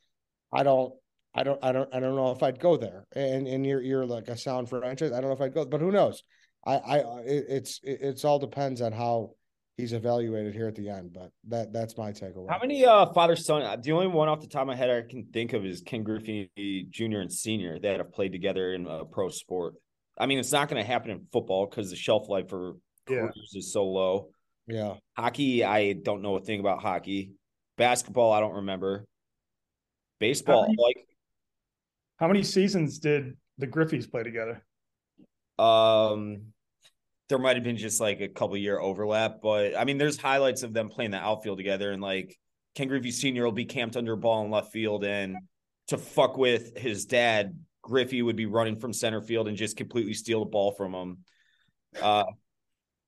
I 0.53 0.63
don't, 0.63 0.93
I 1.35 1.43
don't, 1.43 1.63
I 1.63 1.73
don't, 1.73 1.95
I 1.95 2.01
don't 2.01 2.17
know 2.17 2.31
if 2.31 2.43
I'd 2.43 2.59
go 2.59 2.77
there. 2.77 3.07
And 3.15 3.47
and 3.47 3.67
you're 3.67 3.83
you're 3.83 4.07
like 4.07 4.29
a 4.29 4.37
sound 4.37 4.69
franchise. 4.69 5.13
I 5.13 5.21
don't 5.21 5.31
know 5.31 5.37
if 5.37 5.41
I'd 5.41 5.55
go, 5.55 5.65
but 5.67 5.81
who 5.81 5.93
knows? 5.93 6.23
I 6.67 6.75
I 6.77 6.97
it, 7.21 7.45
it's 7.49 7.81
it, 7.83 7.99
it's 8.03 8.25
all 8.25 8.39
depends 8.39 8.81
on 8.81 8.93
how 8.93 9.31
he's 9.77 9.93
evaluated 9.93 10.55
here 10.55 10.67
at 10.67 10.75
the 10.75 10.89
end. 10.89 11.13
But 11.13 11.31
that 11.49 11.73
that's 11.73 11.97
my 11.97 12.13
takeaway. 12.13 12.49
How 12.51 12.59
many 12.61 12.85
uh 12.85 13.07
father 13.13 13.37
son? 13.37 13.81
The 13.83 13.93
only 13.93 14.09
one 14.09 14.29
off 14.29 14.41
the 14.41 14.47
top 14.49 14.63
of 14.63 14.67
my 14.69 14.75
head 14.77 14.91
I 14.91 15.03
can 15.09 15.27
think 15.33 15.53
of 15.53 15.65
is 15.65 15.81
Ken 15.83 16.03
Griffey 16.03 16.51
Jr. 16.91 17.19
and 17.21 17.33
Senior 17.33 17.79
that 17.81 17.99
have 17.99 18.13
played 18.13 18.33
together 18.33 18.75
in 18.75 18.87
a 18.87 19.05
pro 19.05 19.29
sport. 19.29 19.75
I 20.19 20.27
mean, 20.27 20.39
it's 20.39 20.53
not 20.53 20.69
going 20.69 20.83
to 20.83 20.87
happen 20.87 21.11
in 21.11 21.27
football 21.33 21.67
because 21.67 21.91
the 21.91 21.97
shelf 21.97 22.29
life 22.29 22.49
for 22.49 22.77
Yeah. 23.09 23.17
careers 23.21 23.53
is 23.55 23.73
so 23.73 23.85
low. 23.85 24.31
Yeah, 24.67 24.95
Hockey, 25.17 25.63
I 25.63 25.93
don't 25.93 26.23
know 26.23 26.37
a 26.37 26.41
thing 26.41 26.59
about 26.59 26.83
hockey. 26.83 27.33
Basketball, 27.77 28.33
I 28.33 28.41
don't 28.41 28.55
remember. 28.55 29.05
Baseball, 30.19 30.63
many- 30.63 30.77
like 30.83 31.07
How 32.17 32.27
many 32.27 32.43
seasons 32.43 32.99
did 32.99 33.37
the 33.59 33.67
Griffies 33.69 34.11
play 34.11 34.23
together? 34.25 34.65
um, 35.59 36.53
there 37.29 37.39
might 37.39 37.57
have 37.57 37.65
been 37.65 37.77
just 37.77 38.01
like 38.01 38.21
a 38.21 38.29
couple 38.29 38.57
year 38.57 38.79
overlap, 38.79 39.41
but 39.43 39.77
I 39.77 39.85
mean, 39.85 39.99
there's 39.99 40.17
highlights 40.17 40.63
of 40.63 40.73
them 40.73 40.89
playing 40.89 41.11
the 41.11 41.19
outfield 41.19 41.59
together, 41.59 41.91
and 41.93 42.03
like 42.03 42.39
Ken 42.75 42.89
Griffey 42.89 43.11
Sr. 43.11 43.45
will 43.45 43.53
be 43.53 43.65
camped 43.65 43.97
under 43.97 44.13
a 44.13 44.17
ball 44.17 44.45
in 44.45 44.51
left 44.51 44.73
field, 44.73 45.05
and 45.05 45.37
to 45.89 45.99
fuck 45.99 46.37
with 46.37 46.77
his 46.77 47.07
dad, 47.07 47.59
Griffey 47.83 48.23
would 48.23 48.37
be 48.37 48.47
running 48.47 48.79
from 48.79 48.93
center 48.93 49.21
field 49.21 49.49
and 49.49 49.57
just 49.57 49.77
completely 49.77 50.15
steal 50.15 50.41
the 50.41 50.51
ball 50.51 50.73
from 50.73 50.95
him. 50.95 51.19
Uh, 52.01 52.25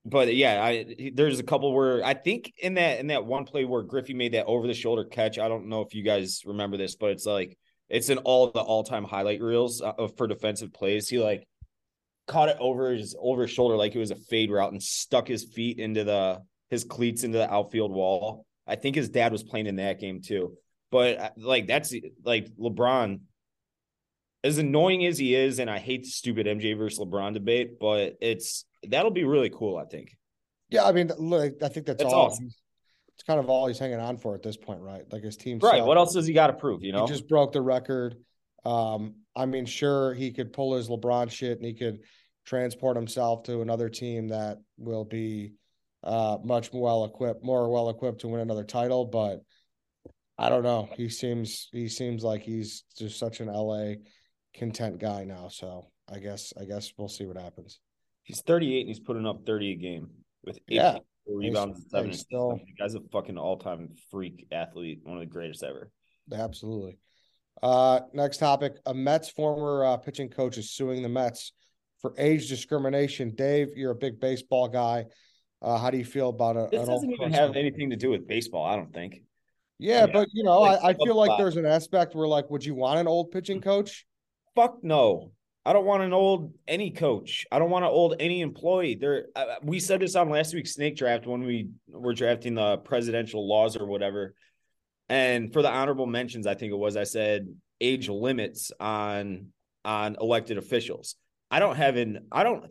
but 0.05 0.35
yeah, 0.35 0.63
I 0.63 1.11
there's 1.13 1.39
a 1.39 1.45
couple 1.45 1.75
where 1.75 2.05
I 2.05 2.15
think 2.15 2.53
in 2.59 2.75
that 2.75 3.01
in 3.01 3.09
that 3.09 3.27
one 3.27 3.45
play 3.45 3.65
where 3.65 3.83
Griffey 3.83 4.15
made 4.15 4.33
that 4.33 4.47
over 4.47 4.67
the 4.67 4.75
shoulder 4.75 5.05
catch. 5.05 5.39
I 5.39 5.49
don't 5.49 5.69
know 5.69 5.83
if 5.83 5.95
you 5.95 6.03
guys 6.03 6.43
remember 6.47 6.77
this, 6.77 6.97
but 6.97 7.11
it's 7.11 7.27
like 7.27 7.59
it's 7.89 8.09
in 8.09 8.19
all 8.19 8.51
the 8.51 8.61
all 8.61 8.85
time 8.85 9.05
highlight 9.05 9.41
reels 9.41 9.83
uh, 9.83 9.93
of 9.99 10.17
for 10.17 10.27
defensive 10.27 10.73
plays. 10.73 11.09
He 11.09 11.19
like 11.19 11.47
caught 12.29 12.49
it 12.49 12.57
over 12.61 12.93
his 12.93 13.17
over 13.21 13.43
his 13.43 13.51
shoulder 13.51 13.77
like 13.77 13.95
it 13.95 13.99
was 13.99 14.13
a 14.13 14.17
fade 14.17 14.51
route 14.51 14.73
and 14.73 14.83
stuck 14.83 15.27
his 15.27 15.45
feet 15.45 15.79
into 15.79 16.05
the 16.05 16.41
his 16.71 16.85
cleats 16.85 17.25
into 17.25 17.39
the 17.39 17.53
outfield 17.53 17.91
wall. 17.91 18.47
I 18.67 18.77
think 18.77 18.95
his 18.95 19.09
dad 19.09 19.33
was 19.33 19.43
playing 19.43 19.67
in 19.67 19.77
that 19.77 19.99
game 19.99 20.21
too. 20.21 20.53
But 20.91 21.19
uh, 21.19 21.31
like 21.37 21.67
that's 21.67 21.93
like 22.25 22.49
LeBron, 22.59 23.21
as 24.45 24.59
annoying 24.59 25.05
as 25.07 25.19
he 25.19 25.35
is, 25.35 25.59
and 25.59 25.69
I 25.69 25.79
hate 25.79 26.05
the 26.05 26.11
stupid 26.11 26.47
MJ 26.47 26.77
versus 26.77 26.99
LeBron 27.01 27.35
debate, 27.35 27.79
but 27.81 28.17
it's 28.21 28.65
that'll 28.87 29.11
be 29.11 29.25
really 29.25 29.51
cool. 29.51 29.77
I 29.77 29.85
think. 29.85 30.17
Yeah, 30.71 30.85
I 30.85 30.93
mean, 30.93 31.11
look, 31.19 31.63
I 31.63 31.69
think 31.69 31.87
that's, 31.87 32.03
That's 32.03 32.13
all. 32.13 32.27
awesome. 32.27 32.51
It's 33.15 33.23
kind 33.25 33.41
of 33.41 33.49
all 33.49 33.67
he's 33.67 33.79
hanging 33.79 34.01
on 34.01 34.19
for 34.19 34.35
at 34.35 34.43
this 34.43 34.57
point, 34.57 34.81
right? 34.81 35.11
Like 35.11 35.25
his 35.25 35.37
team. 35.37 35.59
Right. 35.59 35.79
sucked. 35.79 35.87
What 35.87 35.97
else 35.97 36.13
does 36.13 36.27
he 36.27 36.35
got 36.35 36.49
to 36.49 36.53
prove? 36.53 36.85
You 36.85 36.93
know. 36.93 37.07
He 37.07 37.13
just 37.13 37.27
broke 37.27 37.53
the 37.53 37.63
record. 37.63 38.17
Um, 38.65 39.15
I 39.39 39.47
mean, 39.47 39.67
sure, 39.67 40.15
he 40.15 40.33
could 40.33 40.53
pull 40.53 40.75
his 40.75 40.89
LeBron 40.89 41.31
shit 41.31 41.59
and 41.59 41.65
he 41.67 41.75
could 41.75 42.01
transport 42.45 42.97
himself 42.97 43.45
to 43.45 43.61
another 43.63 43.89
team 43.89 44.29
that 44.29 44.59
will 44.77 45.05
be 45.05 45.53
uh 46.03 46.39
much 46.45 46.73
more 46.73 46.83
well 46.83 47.05
equipped, 47.05 47.45
more 47.45 47.71
well 47.71 47.89
equipped 47.91 48.21
to 48.23 48.29
win 48.29 48.41
another 48.41 48.65
title, 48.65 49.05
but 49.05 49.41
I 50.37 50.49
don't 50.49 50.63
know. 50.63 50.89
He 50.97 51.09
seems 51.09 51.69
he 51.73 51.89
seems 51.89 52.23
like 52.25 52.43
he's 52.43 52.85
just 52.97 53.19
such 53.19 53.41
an 53.41 53.49
LA 53.49 53.95
content 54.57 54.99
guy 54.99 55.25
now. 55.25 55.49
So 55.49 55.89
I 56.13 56.19
guess 56.19 56.53
I 56.61 56.65
guess 56.65 56.93
we'll 56.97 57.09
see 57.09 57.27
what 57.27 57.37
happens. 57.37 57.81
He's 58.25 58.43
38 58.43 58.81
and 58.81 58.89
he's 58.89 59.01
putting 59.01 59.27
up 59.27 59.45
30 59.47 59.73
a 59.73 59.77
game 59.77 60.09
with 60.45 60.57
eight 60.69 60.77
Yeah. 60.77 60.99
rebounds, 61.27 61.79
He's- 61.79 61.91
seven. 61.91 62.13
still- 62.13 62.57
The 62.65 62.73
guy's 62.79 62.95
a 62.95 63.01
fucking 63.13 63.39
all 63.39 63.59
time 63.59 63.95
freak 64.11 64.47
athlete, 64.53 65.01
one 65.05 65.17
of 65.17 65.21
the 65.21 65.27
greatest 65.27 65.63
ever. 65.63 65.91
Absolutely. 66.33 66.99
Uh, 67.63 68.01
next 68.13 68.39
topic: 68.39 68.77
A 68.87 68.95
Mets 68.95 69.29
former 69.31 69.85
uh, 69.85 69.97
pitching 69.97 70.29
coach 70.29 70.59
is 70.59 70.71
suing 70.71 71.03
the 71.03 71.09
Mets 71.09 71.53
for 72.01 72.15
age 72.19 72.49
discrimination. 72.49 73.35
Dave, 73.35 73.71
you're 73.77 73.91
a 73.91 73.97
big 73.97 74.21
baseball 74.21 74.69
guy. 74.69 75.07
Uh, 75.61 75.77
how 75.77 75.91
do 75.91 75.99
you 75.99 76.05
feel 76.05 76.29
about 76.29 76.57
it? 76.57 76.71
This 76.71 76.87
doesn't 76.87 77.11
even 77.11 77.33
have 77.33 77.57
anything 77.57 77.91
to 77.91 77.97
do 77.97 78.11
with 78.11 78.29
baseball, 78.29 78.65
I 78.65 78.77
don't 78.77 78.93
think. 78.93 79.23
Yeah, 79.79 80.07
yeah. 80.07 80.13
but 80.13 80.29
you 80.33 80.45
know, 80.45 80.63
I, 80.63 80.91
I 80.91 80.95
feel 80.95 81.17
like 81.17 81.31
uh, 81.31 81.37
there's 81.37 81.57
an 81.57 81.67
aspect 81.67 82.15
where, 82.15 82.29
like, 82.29 82.51
would 82.51 82.65
you 82.65 82.75
want 82.75 83.01
an 83.01 83.09
old 83.09 83.31
pitching 83.31 83.61
coach? 83.61 84.07
Fuck 84.55 84.83
no. 84.83 85.33
I 85.65 85.73
don't 85.73 85.85
want 85.85 86.03
an 86.03 86.15
old 86.15 86.55
any 86.67 86.91
coach. 86.91 87.45
I 87.53 87.59
don't 87.59 87.71
want 87.71 87.85
an 87.85 87.91
old 87.91 88.15
any 88.19 88.41
employee. 88.41 88.95
There, 88.95 89.27
uh, 89.37 89.57
we 89.63 89.81
said 89.81 90.01
this 90.01 90.17
on 90.17 90.31
last 90.31 90.55
week's 90.55 90.75
snake 90.75 90.97
draft 90.97 91.27
when 91.27 91.43
we 91.43 91.69
were 91.89 92.15
drafting 92.15 92.55
the 92.55 92.79
presidential 92.79 93.47
laws 93.47 93.77
or 93.77 93.87
whatever. 93.87 94.35
And 95.09 95.53
for 95.53 95.63
the 95.63 95.71
honorable 95.71 96.07
mentions, 96.07 96.47
I 96.47 96.55
think 96.55 96.73
it 96.73 96.77
was 96.77 96.97
I 96.97 97.05
said 97.05 97.49
age 97.81 98.09
limits 98.09 98.73
on 98.79 99.49
on 99.85 100.17
elected 100.21 100.59
officials. 100.59 101.17
I 101.51 101.61
don't 101.61 101.77
have 101.77 101.97
an 101.97 102.27
I 102.31 102.43
don't. 102.43 102.71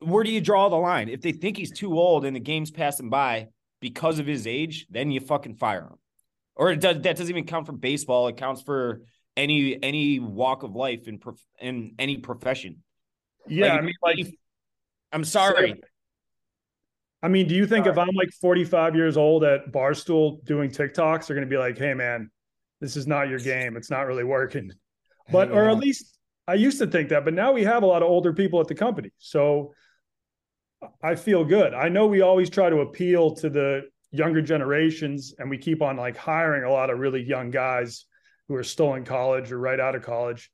Where 0.00 0.24
do 0.24 0.30
you 0.30 0.40
draw 0.40 0.68
the 0.68 0.76
line? 0.76 1.08
If 1.08 1.20
they 1.20 1.32
think 1.32 1.56
he's 1.56 1.70
too 1.70 1.98
old 1.98 2.24
and 2.24 2.34
the 2.34 2.40
game's 2.40 2.70
passing 2.70 3.10
by 3.10 3.48
because 3.80 4.18
of 4.18 4.26
his 4.26 4.46
age, 4.46 4.86
then 4.90 5.10
you 5.10 5.20
fucking 5.20 5.56
fire 5.56 5.82
him. 5.82 5.98
Or 6.56 6.70
it 6.70 6.80
does 6.80 6.96
that 7.02 7.16
doesn't 7.16 7.28
even 7.28 7.44
count 7.46 7.66
for 7.66 7.72
baseball. 7.72 8.28
It 8.28 8.36
counts 8.36 8.62
for 8.62 9.02
any 9.36 9.82
any 9.82 10.20
walk 10.20 10.62
of 10.62 10.74
life 10.74 11.08
in 11.08 11.18
prof- 11.18 11.44
in 11.60 11.94
any 11.98 12.18
profession. 12.18 12.82
Yeah, 13.46 13.66
Like, 13.66 13.78
I 13.78 13.82
mean, 13.82 13.94
like, 14.02 14.38
I'm 15.12 15.24
sorry. 15.24 15.80
I 17.24 17.28
mean, 17.28 17.48
do 17.48 17.54
you 17.54 17.66
think 17.66 17.86
if 17.86 17.96
I'm 17.96 18.14
like 18.14 18.30
45 18.38 18.94
years 18.94 19.16
old 19.16 19.44
at 19.44 19.72
Barstool 19.72 20.44
doing 20.44 20.68
TikToks, 20.68 21.26
they're 21.26 21.34
going 21.34 21.48
to 21.48 21.50
be 21.50 21.56
like, 21.56 21.78
"Hey, 21.78 21.94
man, 21.94 22.30
this 22.82 22.98
is 22.98 23.06
not 23.06 23.30
your 23.30 23.38
game. 23.38 23.78
It's 23.78 23.90
not 23.90 24.02
really 24.02 24.24
working." 24.24 24.70
But 25.32 25.50
or 25.50 25.70
at 25.70 25.78
least 25.78 26.18
I 26.46 26.52
used 26.52 26.78
to 26.80 26.86
think 26.86 27.08
that, 27.08 27.24
but 27.24 27.32
now 27.32 27.50
we 27.50 27.64
have 27.64 27.82
a 27.82 27.86
lot 27.86 28.02
of 28.02 28.10
older 28.10 28.34
people 28.34 28.60
at 28.60 28.68
the 28.68 28.74
company, 28.74 29.10
so 29.16 29.72
I 31.02 31.14
feel 31.14 31.46
good. 31.46 31.72
I 31.72 31.88
know 31.88 32.06
we 32.06 32.20
always 32.20 32.50
try 32.50 32.68
to 32.68 32.80
appeal 32.80 33.34
to 33.36 33.48
the 33.48 33.84
younger 34.10 34.42
generations, 34.42 35.34
and 35.38 35.48
we 35.48 35.56
keep 35.56 35.80
on 35.80 35.96
like 35.96 36.18
hiring 36.18 36.64
a 36.64 36.70
lot 36.70 36.90
of 36.90 36.98
really 36.98 37.22
young 37.22 37.50
guys 37.50 38.04
who 38.48 38.54
are 38.54 38.62
still 38.62 38.92
in 38.96 39.04
college 39.06 39.50
or 39.50 39.58
right 39.58 39.80
out 39.80 39.94
of 39.94 40.02
college. 40.02 40.50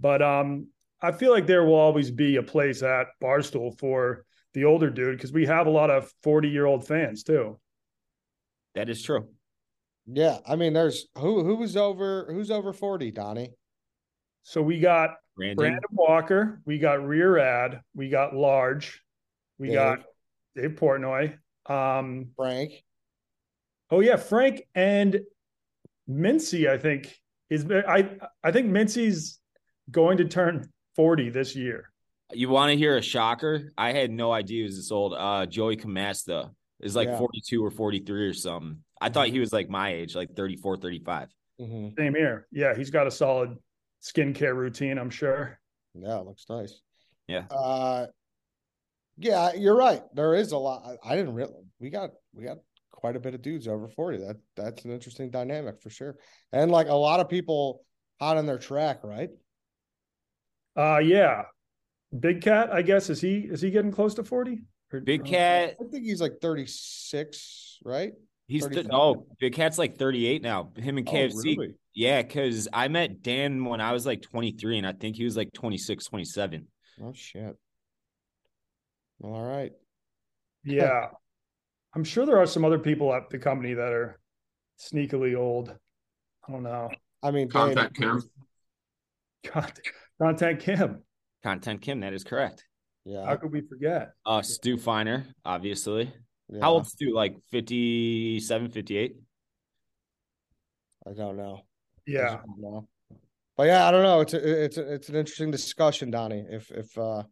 But 0.00 0.22
um, 0.22 0.68
I 1.02 1.12
feel 1.12 1.32
like 1.32 1.46
there 1.46 1.66
will 1.66 1.74
always 1.74 2.10
be 2.10 2.36
a 2.36 2.42
place 2.42 2.82
at 2.82 3.08
Barstool 3.22 3.78
for 3.78 4.24
the 4.54 4.64
older 4.64 4.88
dude 4.90 5.16
because 5.16 5.32
we 5.32 5.46
have 5.46 5.66
a 5.66 5.70
lot 5.70 5.90
of 5.90 6.10
40 6.22 6.48
year 6.48 6.64
old 6.66 6.86
fans 6.86 7.22
too. 7.22 7.58
That 8.74 8.88
is 8.88 9.02
true. 9.02 9.28
Yeah, 10.06 10.38
I 10.46 10.56
mean, 10.56 10.72
there's 10.72 11.06
who 11.16 11.44
who's 11.44 11.76
over 11.76 12.26
who's 12.28 12.50
over 12.50 12.72
forty, 12.74 13.10
Donnie. 13.10 13.54
So 14.42 14.60
we 14.60 14.78
got 14.78 15.10
Brandon. 15.36 15.56
Brandon 15.56 15.82
Walker, 15.92 16.60
we 16.66 16.78
got 16.78 17.02
Rear 17.06 17.38
Ad, 17.38 17.80
we 17.94 18.10
got 18.10 18.34
Large, 18.34 19.00
we 19.58 19.68
Dave. 19.68 19.76
got 19.76 19.98
Dave 20.56 20.72
Portnoy. 20.72 21.38
Um, 21.64 22.26
Frank. 22.36 22.72
oh 23.90 24.00
yeah, 24.00 24.16
Frank 24.16 24.62
and 24.74 25.20
Mincy, 26.10 26.68
I 26.68 26.76
think 26.76 27.16
is 27.48 27.64
I 27.70 28.10
I 28.42 28.52
think 28.52 28.66
Mincy's 28.70 29.38
going 29.90 30.18
to 30.18 30.26
turn 30.26 30.68
40 30.96 31.30
this 31.30 31.56
year. 31.56 31.90
You 32.32 32.48
want 32.48 32.70
to 32.70 32.76
hear 32.76 32.96
a 32.96 33.02
shocker? 33.02 33.72
I 33.76 33.92
had 33.92 34.10
no 34.10 34.32
idea 34.32 34.58
he 34.58 34.62
was 34.64 34.76
this 34.76 34.90
old. 34.90 35.14
Uh, 35.16 35.46
Joey 35.46 35.76
Camasta 35.76 36.50
is 36.80 36.96
like 36.96 37.08
Yeah. 37.08 37.18
42 37.18 37.64
or 37.64 37.70
43 37.70 38.26
or 38.28 38.32
something. 38.32 38.82
I 39.00 39.10
thought 39.10 39.28
he 39.28 39.38
was 39.40 39.52
like 39.52 39.68
my 39.68 39.92
age, 39.92 40.14
like 40.14 40.34
34, 40.34 40.78
35. 40.78 41.28
hmm 41.58 41.88
Same 41.98 42.14
here. 42.14 42.46
Yeah, 42.50 42.74
he's 42.74 42.90
got 42.90 43.06
a 43.06 43.10
solid 43.10 43.56
skincare 44.02 44.54
routine, 44.54 44.98
I'm 44.98 45.10
sure. 45.10 45.58
Yeah, 45.94 46.18
it 46.20 46.26
looks 46.26 46.46
nice. 46.48 46.80
Yeah. 47.28 47.44
Uh, 47.50 48.06
yeah, 49.16 49.52
you're 49.54 49.76
right. 49.76 50.02
There 50.14 50.34
is 50.34 50.52
a 50.52 50.58
lot. 50.58 50.82
I, 51.04 51.12
I 51.12 51.16
didn't 51.16 51.34
really. 51.34 51.52
We 51.78 51.90
got 51.90 52.10
we 52.34 52.44
got 52.44 52.58
quite 52.90 53.14
a 53.16 53.20
bit 53.20 53.34
of 53.34 53.42
dudes 53.42 53.68
over 53.68 53.88
forty. 53.88 54.18
That 54.18 54.36
that's 54.56 54.84
an 54.84 54.90
interesting 54.90 55.30
dynamic 55.30 55.80
for 55.80 55.88
sure. 55.90 56.16
And 56.52 56.70
like 56.72 56.88
a 56.88 56.94
lot 56.94 57.20
of 57.20 57.28
people 57.28 57.84
hot 58.18 58.36
on 58.38 58.46
their 58.46 58.58
track, 58.58 59.04
right? 59.04 59.30
Uh 60.76 60.98
yeah. 60.98 61.44
Big 62.18 62.42
Cat, 62.42 62.70
I 62.72 62.82
guess 62.82 63.10
is 63.10 63.20
he 63.20 63.38
is 63.38 63.60
he 63.60 63.70
getting 63.70 63.92
close 63.92 64.14
to 64.14 64.24
40? 64.24 64.60
Or- 64.92 65.00
Big 65.00 65.22
uh, 65.22 65.24
Cat, 65.24 65.76
I 65.80 65.84
think 65.90 66.04
he's 66.04 66.20
like 66.20 66.34
thirty 66.40 66.66
six, 66.66 67.78
right? 67.84 68.12
he's 68.46 68.62
th- 68.62 68.86
37. 68.86 68.90
no 68.90 69.26
Big 69.40 69.54
Cat's 69.54 69.78
like 69.78 69.96
38 69.96 70.42
now. 70.42 70.70
Him 70.76 70.98
and 70.98 71.06
KFC. 71.06 71.32
Oh, 71.34 71.62
really? 71.62 71.74
Yeah, 71.94 72.22
because 72.22 72.68
I 72.72 72.88
met 72.88 73.22
Dan 73.22 73.64
when 73.64 73.80
I 73.80 73.92
was 73.92 74.04
like 74.04 74.22
23, 74.22 74.78
and 74.78 74.86
I 74.86 74.92
think 74.92 75.16
he 75.16 75.24
was 75.24 75.36
like 75.36 75.52
26, 75.52 76.04
27. 76.06 76.66
Oh 77.02 77.12
shit. 77.14 77.56
Well, 79.18 79.34
all 79.34 79.44
right. 79.44 79.72
Yeah. 80.64 81.08
I'm 81.94 82.04
sure 82.04 82.26
there 82.26 82.38
are 82.38 82.46
some 82.46 82.64
other 82.64 82.78
people 82.78 83.14
at 83.14 83.30
the 83.30 83.38
company 83.38 83.74
that 83.74 83.92
are 83.92 84.18
sneakily 84.78 85.36
old. 85.36 85.74
I 86.46 86.52
don't 86.52 86.64
know. 86.64 86.90
I 87.22 87.30
mean, 87.30 87.46
Dave, 87.46 87.52
Contact 87.52 87.96
Kim. 87.96 88.22
Content, 89.44 89.88
contact 90.20 90.62
Kim. 90.62 91.03
Content 91.44 91.82
Kim, 91.82 92.00
that 92.00 92.14
is 92.14 92.24
correct. 92.24 92.64
Yeah. 93.04 93.26
How 93.26 93.36
could 93.36 93.52
we 93.52 93.60
forget? 93.60 94.12
Uh, 94.24 94.40
Stu 94.40 94.78
Feiner, 94.78 95.26
obviously. 95.44 96.10
yeah, 96.48 96.60
How 96.62 96.72
old 96.72 96.86
Stu? 96.86 97.14
Like 97.14 97.36
57, 97.50 98.70
58? 98.70 99.16
I 101.06 101.12
don't 101.12 101.36
know. 101.36 101.60
Yeah. 102.06 102.38
don't 102.46 102.58
know. 102.58 102.88
But 103.58 103.64
yeah, 103.64 103.86
I 103.86 103.90
don't 103.90 104.02
know. 104.02 104.20
It's 104.20 104.32
a, 104.32 104.64
it's 104.64 104.78
a, 104.78 104.94
it's 104.94 105.08
an 105.10 105.16
interesting 105.16 105.50
discussion, 105.50 106.10
Donnie. 106.10 106.46
If 106.48 106.70
if 106.70 106.96
uh, 106.98 107.22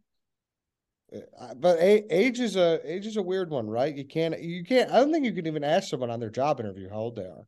uh, 1.39 1.53
but 1.55 1.79
age 1.81 2.39
is 2.39 2.55
a 2.55 2.79
age 2.85 3.07
is 3.07 3.17
a 3.17 3.21
weird 3.21 3.49
one, 3.49 3.67
right? 3.67 3.93
You 3.93 4.05
can't 4.05 4.39
you 4.39 4.63
can't. 4.63 4.91
I 4.91 4.99
don't 4.99 5.11
think 5.11 5.25
you 5.25 5.33
can 5.33 5.47
even 5.47 5.63
ask 5.63 5.89
someone 5.89 6.11
on 6.11 6.19
their 6.19 6.29
job 6.29 6.59
interview 6.59 6.89
how 6.89 6.97
old 6.97 7.15
they 7.15 7.23
are. 7.23 7.45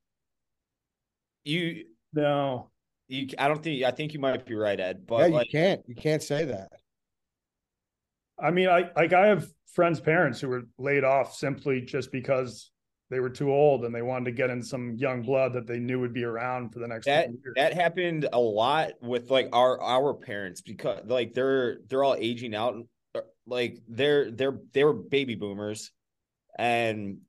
You, 1.45 1.85
No. 2.11 2.71
You, 3.07 3.27
I 3.37 3.47
don't 3.47 3.61
think, 3.63 3.83
I 3.83 3.91
think 3.91 4.13
you 4.13 4.19
might 4.19 4.45
be 4.45 4.55
right, 4.55 4.79
Ed. 4.79 5.05
But 5.07 5.29
yeah, 5.29 5.35
like, 5.37 5.53
you 5.53 5.59
can't. 5.59 5.81
You 5.87 5.95
can't 5.95 6.23
say 6.23 6.45
that. 6.45 6.71
I 8.37 8.51
mean, 8.51 8.67
I 8.67 8.89
like 8.95 9.13
I 9.13 9.27
have 9.27 9.47
friends' 9.73 9.99
parents 9.99 10.41
who 10.41 10.49
were 10.49 10.63
laid 10.77 11.03
off 11.03 11.35
simply 11.35 11.81
just 11.81 12.11
because 12.11 12.71
they 13.09 13.19
were 13.19 13.29
too 13.29 13.51
old 13.51 13.85
and 13.85 13.93
they 13.93 14.01
wanted 14.01 14.25
to 14.25 14.31
get 14.31 14.49
in 14.49 14.61
some 14.61 14.95
young 14.95 15.21
blood 15.21 15.53
that 15.53 15.67
they 15.67 15.79
knew 15.79 15.99
would 15.99 16.13
be 16.13 16.23
around 16.23 16.73
for 16.73 16.79
the 16.79 16.87
next 16.87 17.05
that 17.05 17.29
years. 17.29 17.53
that 17.55 17.73
happened 17.73 18.27
a 18.33 18.39
lot 18.39 18.93
with 19.01 19.29
like 19.29 19.47
our 19.53 19.79
our 19.81 20.13
parents 20.13 20.61
because 20.61 21.01
like 21.05 21.33
they're 21.33 21.77
they're 21.87 22.03
all 22.03 22.15
aging 22.17 22.55
out 22.55 22.75
uh, 23.13 23.21
like 23.45 23.81
they're 23.87 24.31
they're 24.31 24.57
they 24.73 24.83
were 24.83 24.93
baby 24.93 25.35
boomers, 25.35 25.91
and 26.57 27.19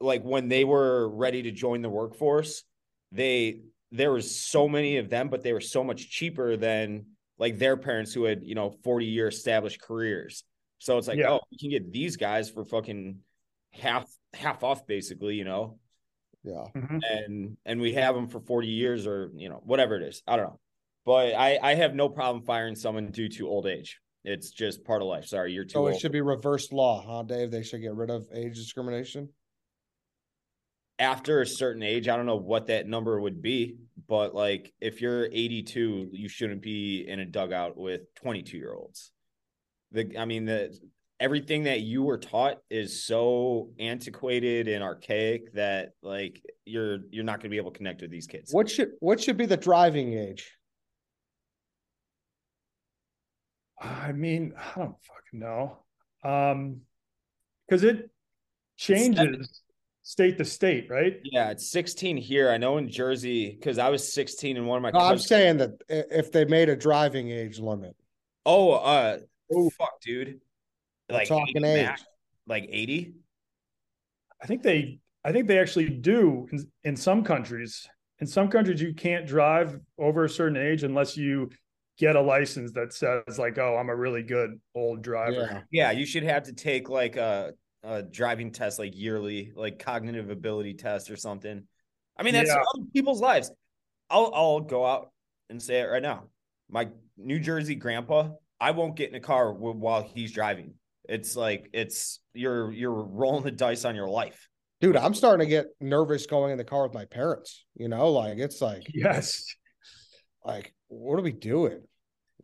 like 0.00 0.22
when 0.22 0.48
they 0.48 0.64
were 0.64 1.08
ready 1.08 1.42
to 1.42 1.50
join 1.50 1.82
the 1.82 1.90
workforce, 1.90 2.64
they 3.12 3.60
there 3.94 4.10
was 4.12 4.34
so 4.34 4.68
many 4.68 4.96
of 4.96 5.08
them, 5.08 5.28
but 5.28 5.42
they 5.42 5.52
were 5.52 5.60
so 5.60 5.84
much 5.84 6.10
cheaper 6.10 6.56
than 6.56 7.06
like 7.38 7.58
their 7.58 7.76
parents 7.76 8.12
who 8.12 8.24
had 8.24 8.42
you 8.42 8.54
know 8.54 8.70
forty 8.82 9.06
year 9.06 9.28
established 9.28 9.80
careers. 9.80 10.44
So 10.78 10.98
it's 10.98 11.08
like, 11.08 11.18
Yeah. 11.18 11.30
oh, 11.30 11.40
we 11.50 11.56
can 11.58 11.70
get 11.70 11.92
these 11.92 12.16
guys 12.16 12.50
for 12.50 12.64
fucking 12.64 13.20
half 13.72 14.10
half 14.34 14.62
off, 14.64 14.86
basically, 14.86 15.36
you 15.36 15.44
know 15.44 15.78
Yeah. 16.42 16.64
Mhm. 16.74 17.00
and 17.08 17.56
and 17.64 17.80
we 17.80 17.94
have 17.94 18.14
them 18.14 18.28
for 18.28 18.40
40 18.40 18.68
years 18.68 19.06
or 19.06 19.30
you 19.34 19.48
know 19.48 19.60
whatever 19.64 19.96
it 19.96 20.02
is 20.02 20.22
i 20.26 20.36
don't 20.36 20.46
know 20.46 20.60
but 21.06 21.34
i 21.34 21.58
i 21.62 21.74
have 21.74 21.94
no 21.94 22.08
problem 22.08 22.44
firing 22.44 22.74
someone 22.74 23.10
due 23.10 23.28
to 23.30 23.48
old 23.48 23.66
age 23.66 23.98
it's 24.24 24.50
just 24.50 24.84
part 24.84 25.00
of 25.00 25.08
life 25.08 25.24
sorry 25.26 25.52
you're 25.52 25.64
too 25.64 25.70
So 25.70 25.80
old 25.86 25.94
it 25.94 26.00
should 26.00 26.12
be 26.12 26.20
reverse 26.20 26.70
law, 26.72 27.02
huh, 27.06 27.22
Dave? 27.22 27.50
They 27.50 27.62
should 27.62 27.80
get 27.80 27.94
rid 27.94 28.10
of 28.10 28.26
age 28.34 28.56
discrimination. 28.56 29.28
After 30.98 31.40
a 31.40 31.46
certain 31.46 31.82
age 31.82 32.08
i 32.08 32.16
don't 32.16 32.26
know 32.26 32.36
what 32.36 32.68
that 32.68 32.86
number 32.86 33.20
would 33.20 33.42
be 33.42 33.76
but 34.06 34.34
like 34.34 34.72
if 34.80 35.00
you're 35.00 35.26
82 35.26 36.10
you 36.12 36.28
shouldn't 36.28 36.62
be 36.62 37.04
in 37.06 37.20
a 37.20 37.24
dugout 37.24 37.76
with 37.76 38.02
22 38.14 38.56
year 38.56 38.74
olds 38.74 39.10
the 39.92 40.16
i 40.18 40.24
mean 40.24 40.44
the 40.44 40.76
everything 41.20 41.64
that 41.64 41.80
you 41.80 42.02
were 42.02 42.18
taught 42.18 42.58
is 42.70 43.04
so 43.04 43.70
antiquated 43.78 44.68
and 44.68 44.82
archaic 44.82 45.52
that 45.54 45.92
like 46.02 46.44
you're 46.64 46.98
you're 47.10 47.24
not 47.24 47.38
going 47.38 47.44
to 47.44 47.48
be 47.48 47.56
able 47.56 47.70
to 47.70 47.76
connect 47.76 48.02
with 48.02 48.10
these 48.10 48.26
kids 48.26 48.52
What 48.52 48.68
should 48.70 48.90
what 49.00 49.20
should 49.20 49.36
be 49.36 49.46
the 49.46 49.56
driving 49.56 50.14
age? 50.14 50.52
I 53.80 54.12
mean, 54.12 54.54
I 54.56 54.78
don't 54.78 54.96
fucking 55.02 55.40
know. 55.40 55.78
Um, 56.22 56.80
because 57.66 57.82
it 57.84 58.10
changes 58.76 59.62
state 60.04 60.38
to 60.38 60.44
state, 60.44 60.86
right? 60.88 61.18
Yeah, 61.24 61.50
it's 61.50 61.68
16 61.70 62.16
here. 62.18 62.50
I 62.50 62.58
know 62.58 62.76
in 62.78 62.88
Jersey 62.88 63.50
because 63.58 63.78
I 63.78 63.88
was 63.88 64.12
16 64.12 64.56
and 64.56 64.66
one 64.68 64.76
of 64.76 64.82
my 64.82 64.90
No, 64.96 65.04
I'm 65.04 65.18
saying 65.18 65.56
that 65.56 65.72
if 65.88 66.30
they 66.30 66.44
made 66.44 66.68
a 66.68 66.76
driving 66.76 67.30
age 67.30 67.58
limit, 67.58 67.96
Oh, 68.46 68.72
uh 68.72 69.18
Ooh. 69.54 69.70
fuck, 69.76 70.00
dude. 70.02 70.40
We're 71.10 71.16
Like 71.16 71.28
talking 71.28 71.56
80 71.56 71.66
age. 71.66 71.86
max? 71.86 72.04
like 72.46 72.66
80? 72.70 73.14
I 74.42 74.46
think 74.46 74.62
they 74.62 75.00
I 75.24 75.32
think 75.32 75.48
they 75.48 75.58
actually 75.58 75.88
do 75.88 76.46
in, 76.52 76.70
in 76.84 76.96
some 76.96 77.24
countries. 77.24 77.88
In 78.20 78.26
some 78.26 78.48
countries 78.48 78.80
you 78.82 78.92
can't 78.94 79.26
drive 79.26 79.80
over 79.98 80.24
a 80.24 80.28
certain 80.28 80.58
age 80.58 80.82
unless 80.84 81.16
you 81.16 81.48
get 81.98 82.16
a 82.16 82.20
license 82.20 82.72
that 82.72 82.92
says 82.92 83.38
like, 83.38 83.56
oh, 83.58 83.76
I'm 83.76 83.88
a 83.88 83.96
really 83.96 84.22
good 84.22 84.60
old 84.74 85.00
driver. 85.02 85.48
yeah, 85.50 85.60
Yeah, 85.70 85.90
you 85.92 86.04
should 86.04 86.24
have 86.24 86.42
to 86.44 86.52
take 86.52 86.88
like 86.90 87.16
a, 87.16 87.54
a 87.84 88.02
driving 88.02 88.50
test 88.50 88.78
like 88.78 88.96
yearly, 88.96 89.52
like 89.54 89.78
cognitive 89.78 90.30
ability 90.30 90.74
test 90.74 91.10
or 91.10 91.16
something. 91.16 91.62
I 92.16 92.22
mean, 92.22 92.32
that's 92.34 92.48
Yeah. 92.50 92.62
other 92.74 92.86
people's 92.92 93.20
lives. 93.20 93.50
I'll 94.10 94.30
I'll 94.34 94.60
go 94.60 94.84
out 94.86 95.10
and 95.50 95.62
say 95.62 95.80
it 95.80 95.84
right 95.84 96.02
now. 96.02 96.24
My 96.70 96.88
New 97.16 97.38
Jersey 97.38 97.74
grandpa, 97.74 98.30
I 98.60 98.70
won't 98.72 98.96
get 98.96 99.10
in 99.10 99.14
a 99.16 99.20
car 99.20 99.52
wh- 99.52 99.76
while 99.76 100.02
he's 100.02 100.32
driving. 100.32 100.74
It's 101.08 101.36
like 101.36 101.68
it's 101.72 102.20
you're 102.32 102.72
you're 102.72 102.92
rolling 103.04 103.44
the 103.44 103.50
dice 103.50 103.84
on 103.84 103.94
your 103.94 104.08
life. 104.08 104.48
dude, 104.80 104.96
I'm 104.96 105.14
starting 105.14 105.46
to 105.46 105.50
get 105.50 105.66
nervous 105.80 106.26
going 106.26 106.52
in 106.52 106.58
the 106.58 106.64
car 106.64 106.82
with 106.84 106.94
my 106.94 107.04
parents. 107.06 107.64
You 107.76 107.88
know, 107.88 108.10
like 108.10 108.38
it's 108.38 108.60
like 108.62 108.86
Yes. 108.92 109.44
like 110.44 110.72
what 110.88 111.18
are 111.18 111.22
we 111.22 111.32
doing? 111.32 111.82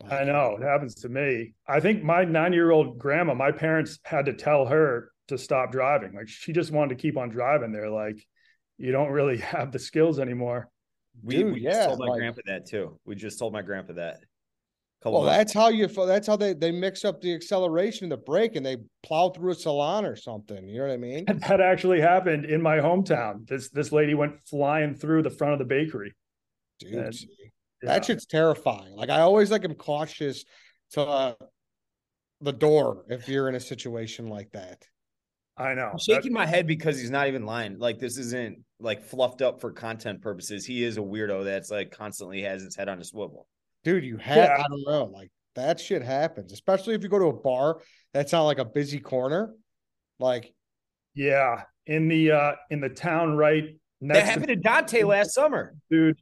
I 0.09 0.23
know 0.23 0.57
it 0.59 0.63
happens 0.63 0.95
to 1.01 1.09
me. 1.09 1.53
I 1.67 1.79
think 1.79 2.03
my 2.03 2.23
nine 2.25 2.53
year 2.53 2.71
old 2.71 2.97
grandma, 2.97 3.33
my 3.35 3.51
parents 3.51 3.99
had 4.03 4.25
to 4.25 4.33
tell 4.33 4.65
her 4.65 5.11
to 5.31 5.37
stop 5.37 5.71
driving. 5.71 6.13
Like 6.13 6.27
she 6.29 6.53
just 6.53 6.71
wanted 6.71 6.89
to 6.97 7.01
keep 7.01 7.17
on 7.17 7.29
driving. 7.29 7.71
They're 7.71 7.89
like, 7.89 8.25
you 8.77 8.91
don't 8.91 9.09
really 9.09 9.37
have 9.55 9.71
the 9.71 9.79
skills 9.79 10.19
anymore. 10.19 10.69
We, 11.23 11.37
Dude, 11.37 11.53
we 11.53 11.61
yeah, 11.61 11.71
just 11.71 11.87
told 11.89 11.99
my 11.99 12.05
like- 12.07 12.19
grandpa 12.19 12.41
that 12.45 12.65
too. 12.67 12.99
We 13.05 13.15
just 13.15 13.37
told 13.39 13.51
my 13.53 13.61
grandpa 13.61 13.93
that. 13.93 14.19
Couple 15.03 15.13
Well, 15.21 15.23
months- 15.31 15.37
that's 15.37 15.53
how 15.53 15.69
you. 15.69 15.87
That's 15.87 16.27
how 16.27 16.35
they 16.35 16.53
they 16.53 16.71
mix 16.71 17.03
up 17.03 17.21
the 17.21 17.33
acceleration 17.33 18.05
and 18.05 18.11
the 18.11 18.17
brake, 18.17 18.55
and 18.55 18.63
they 18.63 18.77
plow 19.01 19.29
through 19.29 19.51
a 19.51 19.55
salon 19.55 20.05
or 20.05 20.15
something. 20.15 20.67
You 20.69 20.77
know 20.81 20.87
what 20.87 20.93
I 20.93 20.97
mean? 20.97 21.25
That 21.47 21.59
actually 21.59 21.99
happened 22.01 22.45
in 22.45 22.61
my 22.61 22.77
hometown. 22.77 23.47
This 23.47 23.69
this 23.71 23.91
lady 23.91 24.13
went 24.13 24.39
flying 24.47 24.93
through 24.93 25.23
the 25.23 25.31
front 25.31 25.53
of 25.53 25.59
the 25.59 25.65
bakery. 25.65 26.13
Dude, 26.79 26.93
Yeah. 26.93 27.09
see, 27.11 27.27
Yeah. 27.81 27.89
that 27.93 28.05
shit's 28.05 28.27
terrifying. 28.27 28.93
Like 28.95 29.09
I 29.09 29.21
always 29.21 29.49
like 29.49 29.65
am 29.65 29.73
cautious 29.73 30.45
to 30.91 31.01
uh, 31.01 31.33
the 32.41 32.53
door 32.53 33.03
if 33.09 33.27
you're 33.27 33.49
in 33.49 33.55
a 33.55 33.59
situation 33.59 34.27
like 34.27 34.51
that. 34.51 34.85
I 35.61 35.73
know. 35.73 35.85
I'm 35.87 35.91
That- 35.93 36.01
shaking 36.01 36.33
my 36.33 36.45
head 36.45 36.65
because 36.67 36.99
he's 36.99 37.11
not 37.11 37.27
even 37.27 37.45
lying. 37.45 37.77
Like 37.77 37.99
this 37.99 38.17
isn't 38.17 38.63
like 38.79 39.03
fluffed 39.03 39.41
up 39.41 39.61
for 39.61 39.71
content 39.71 40.21
purposes. 40.21 40.65
He 40.65 40.83
is 40.83 40.97
a 40.97 41.01
weirdo 41.01 41.43
that's 41.43 41.69
like 41.69 41.91
constantly 41.91 42.41
has 42.43 42.63
his 42.63 42.75
head 42.75 42.89
on 42.89 42.99
a 42.99 43.03
swivel. 43.03 43.47
Dude, 43.83 44.03
you 44.03 44.17
have 44.17 44.37
Yeah. 44.37 44.57
I 44.63 44.67
don't 44.67 44.83
know, 44.87 45.05
like 45.05 45.29
that 45.55 45.79
shit 45.79 46.01
happens, 46.01 46.51
especially 46.51 46.95
if 46.95 47.03
you 47.03 47.09
go 47.09 47.19
to 47.19 47.25
a 47.25 47.33
bar 47.33 47.81
that's 48.13 48.31
not 48.31 48.43
like 48.43 48.57
a 48.59 48.65
busy 48.65 48.99
corner. 48.99 49.53
Like, 50.19 50.53
yeah. 51.13 51.63
In 51.87 52.07
the 52.07 52.31
uh 52.31 52.51
in 52.69 52.79
the 52.79 52.89
town 52.89 53.35
right 53.37 53.63
That 53.65 54.07
next 54.07 54.19
to 54.19 54.25
happened 54.25 54.47
to 54.49 54.55
Dante 54.55 55.03
last 55.03 55.33
summer. 55.33 55.75
dude. 55.89 56.17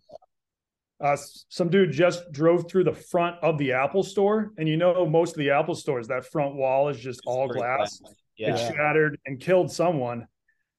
Uh, 1.01 1.15
some 1.47 1.69
dude 1.69 1.93
just 1.93 2.29
drove 2.33 2.67
through 2.69 2.83
the 2.83 2.93
front 2.93 3.37
of 3.41 3.57
the 3.57 3.71
Apple 3.71 4.03
store, 4.03 4.51
and 4.57 4.67
you 4.67 4.75
know 4.75 5.05
most 5.05 5.29
of 5.31 5.37
the 5.37 5.49
Apple 5.49 5.73
stores 5.75 6.09
that 6.09 6.25
front 6.25 6.55
wall 6.55 6.89
is 6.89 6.99
just 6.99 7.21
all 7.25 7.47
Straight 7.47 7.59
glass. 7.61 8.01
Yeah. 8.39 8.55
It 8.55 8.73
shattered 8.73 9.19
and 9.25 9.37
killed 9.39 9.69
someone, 9.69 10.25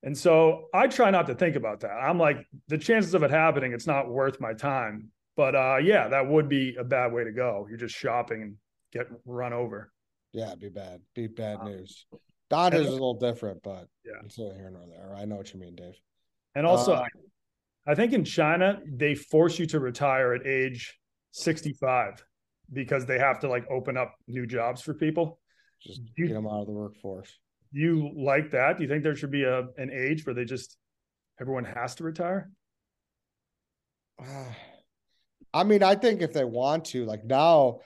and 0.03 0.17
so 0.17 0.65
I 0.73 0.87
try 0.87 1.11
not 1.11 1.27
to 1.27 1.35
think 1.35 1.57
about 1.57 1.81
that. 1.81 1.91
I'm 1.93 2.19
like, 2.19 2.47
the 2.69 2.79
chances 2.79 3.13
of 3.13 3.23
it 3.23 3.31
happening, 3.31 3.73
it's 3.75 3.87
not 3.87 4.09
worth 4.11 4.41
my 4.41 4.55
time. 4.55 5.09
But 5.37 5.55
uh, 5.55 5.77
yeah, 5.83 6.09
that 6.09 6.27
would 6.27 6.49
be 6.49 6.77
a 6.77 6.85
bad 6.85 7.13
way 7.13 7.23
to 7.25 7.33
go. 7.33 7.67
You're 7.69 7.79
just 7.79 7.95
shopping 7.95 8.43
and 8.43 8.57
get 8.93 9.07
run 9.27 9.53
over. 9.53 9.93
yeah, 10.33 10.55
be 10.59 10.69
bad. 10.71 11.01
Be 11.15 11.27
bad 11.27 11.59
Um, 11.61 11.67
news. 11.67 12.07
Dante's 12.49 12.81
is 12.83 12.87
a 12.89 12.93
little 12.93 13.15
different, 13.19 13.63
but 13.63 13.87
Yeah. 14.05 14.21
it's 14.25 14.39
neither 14.39 14.55
here 14.55 14.71
nor 14.71 14.87
there. 14.87 15.15
I 15.15 15.25
know 15.27 15.37
what 15.37 15.53
you 15.53 15.61
mean, 15.61 15.77
Dave. 15.77 15.95
And 16.55 16.67
also, 16.67 16.95
Uh, 16.95 17.05
I 17.87 17.95
think 17.95 18.13
in 18.13 18.25
China 18.25 18.81
they 18.87 19.15
force 19.15 19.59
you 19.59 19.67
to 19.67 19.81
retire 19.81 20.33
at 20.35 20.47
age 20.47 20.99
65 21.33 22.25
because 22.73 23.07
they 23.07 23.19
have 23.19 23.41
to 23.41 23.49
like 23.49 23.67
open 23.71 23.97
up 23.97 24.15
new 24.27 24.47
jobs 24.47 24.81
for 24.83 24.95
people. 24.95 25.41
Just 25.81 26.01
You- 26.17 26.27
get 26.29 26.35
them 26.35 26.47
out 26.47 26.61
of 26.63 26.67
the 26.67 26.73
workforce. 26.73 27.39
You 27.73 28.11
like 28.17 28.51
that? 28.53 28.77
Do 28.77 28.83
you 28.83 28.89
think 28.89 29.03
there 29.03 29.17
should 29.17 29.31
be 29.31 29.45
a 29.45 29.67
an 29.77 29.91
age 29.93 30.27
where 30.27 30.35
they 30.35 30.45
just 30.45 30.77
everyone 31.41 31.65
has 31.65 31.95
to 31.97 32.05
retire? 32.05 32.51
I 35.53 35.65
mean, 35.65 35.83
I 35.83 35.97
think 35.97 36.23
if 36.23 36.33
they 36.33 36.45
want 36.45 36.85
to, 36.87 37.05
like 37.05 37.25
now, 37.25 37.81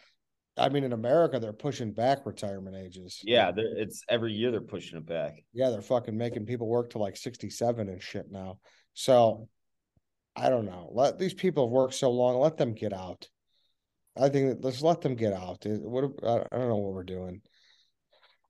I 0.57 0.69
mean, 0.69 0.85
in 0.85 0.93
America, 0.93 1.41
they're 1.41 1.53
pushing 1.53 1.93
back 1.93 2.27
retirement 2.27 2.77
ages. 2.77 3.21
Yeah, 3.25 3.53
it's 3.57 4.03
every 4.09 4.33
year 4.33 4.51
they're 4.51 4.61
pushing 4.61 4.99
it 4.99 5.07
back. 5.07 5.43
Yeah, 5.53 5.71
they're 5.71 5.81
fucking 5.81 6.17
making 6.17 6.47
people 6.47 6.69
work 6.69 6.91
to 6.91 6.99
like 6.99 7.17
67 7.17 7.89
and 7.89 8.03
shit 8.03 8.31
now. 8.31 8.59
So 8.93 9.49
I 10.37 10.51
don't 10.51 10.67
know. 10.67 10.91
Let 10.93 11.19
these 11.19 11.35
people 11.35 11.67
have 11.67 11.73
worked 11.73 11.95
so 11.95 12.11
long, 12.11 12.39
let 12.39 12.57
them 12.57 12.75
get 12.75 12.93
out. 12.93 13.29
I 14.17 14.29
think 14.29 14.49
that 14.49 14.65
let's 14.65 14.83
let 14.83 15.01
them 15.01 15.17
get 15.17 15.33
out. 15.33 15.65
What 15.65 16.05
I 16.23 16.55
I 16.55 16.59
don't 16.59 16.69
know 16.69 16.77
what 16.77 16.95
we're 16.95 17.03
doing. 17.03 17.41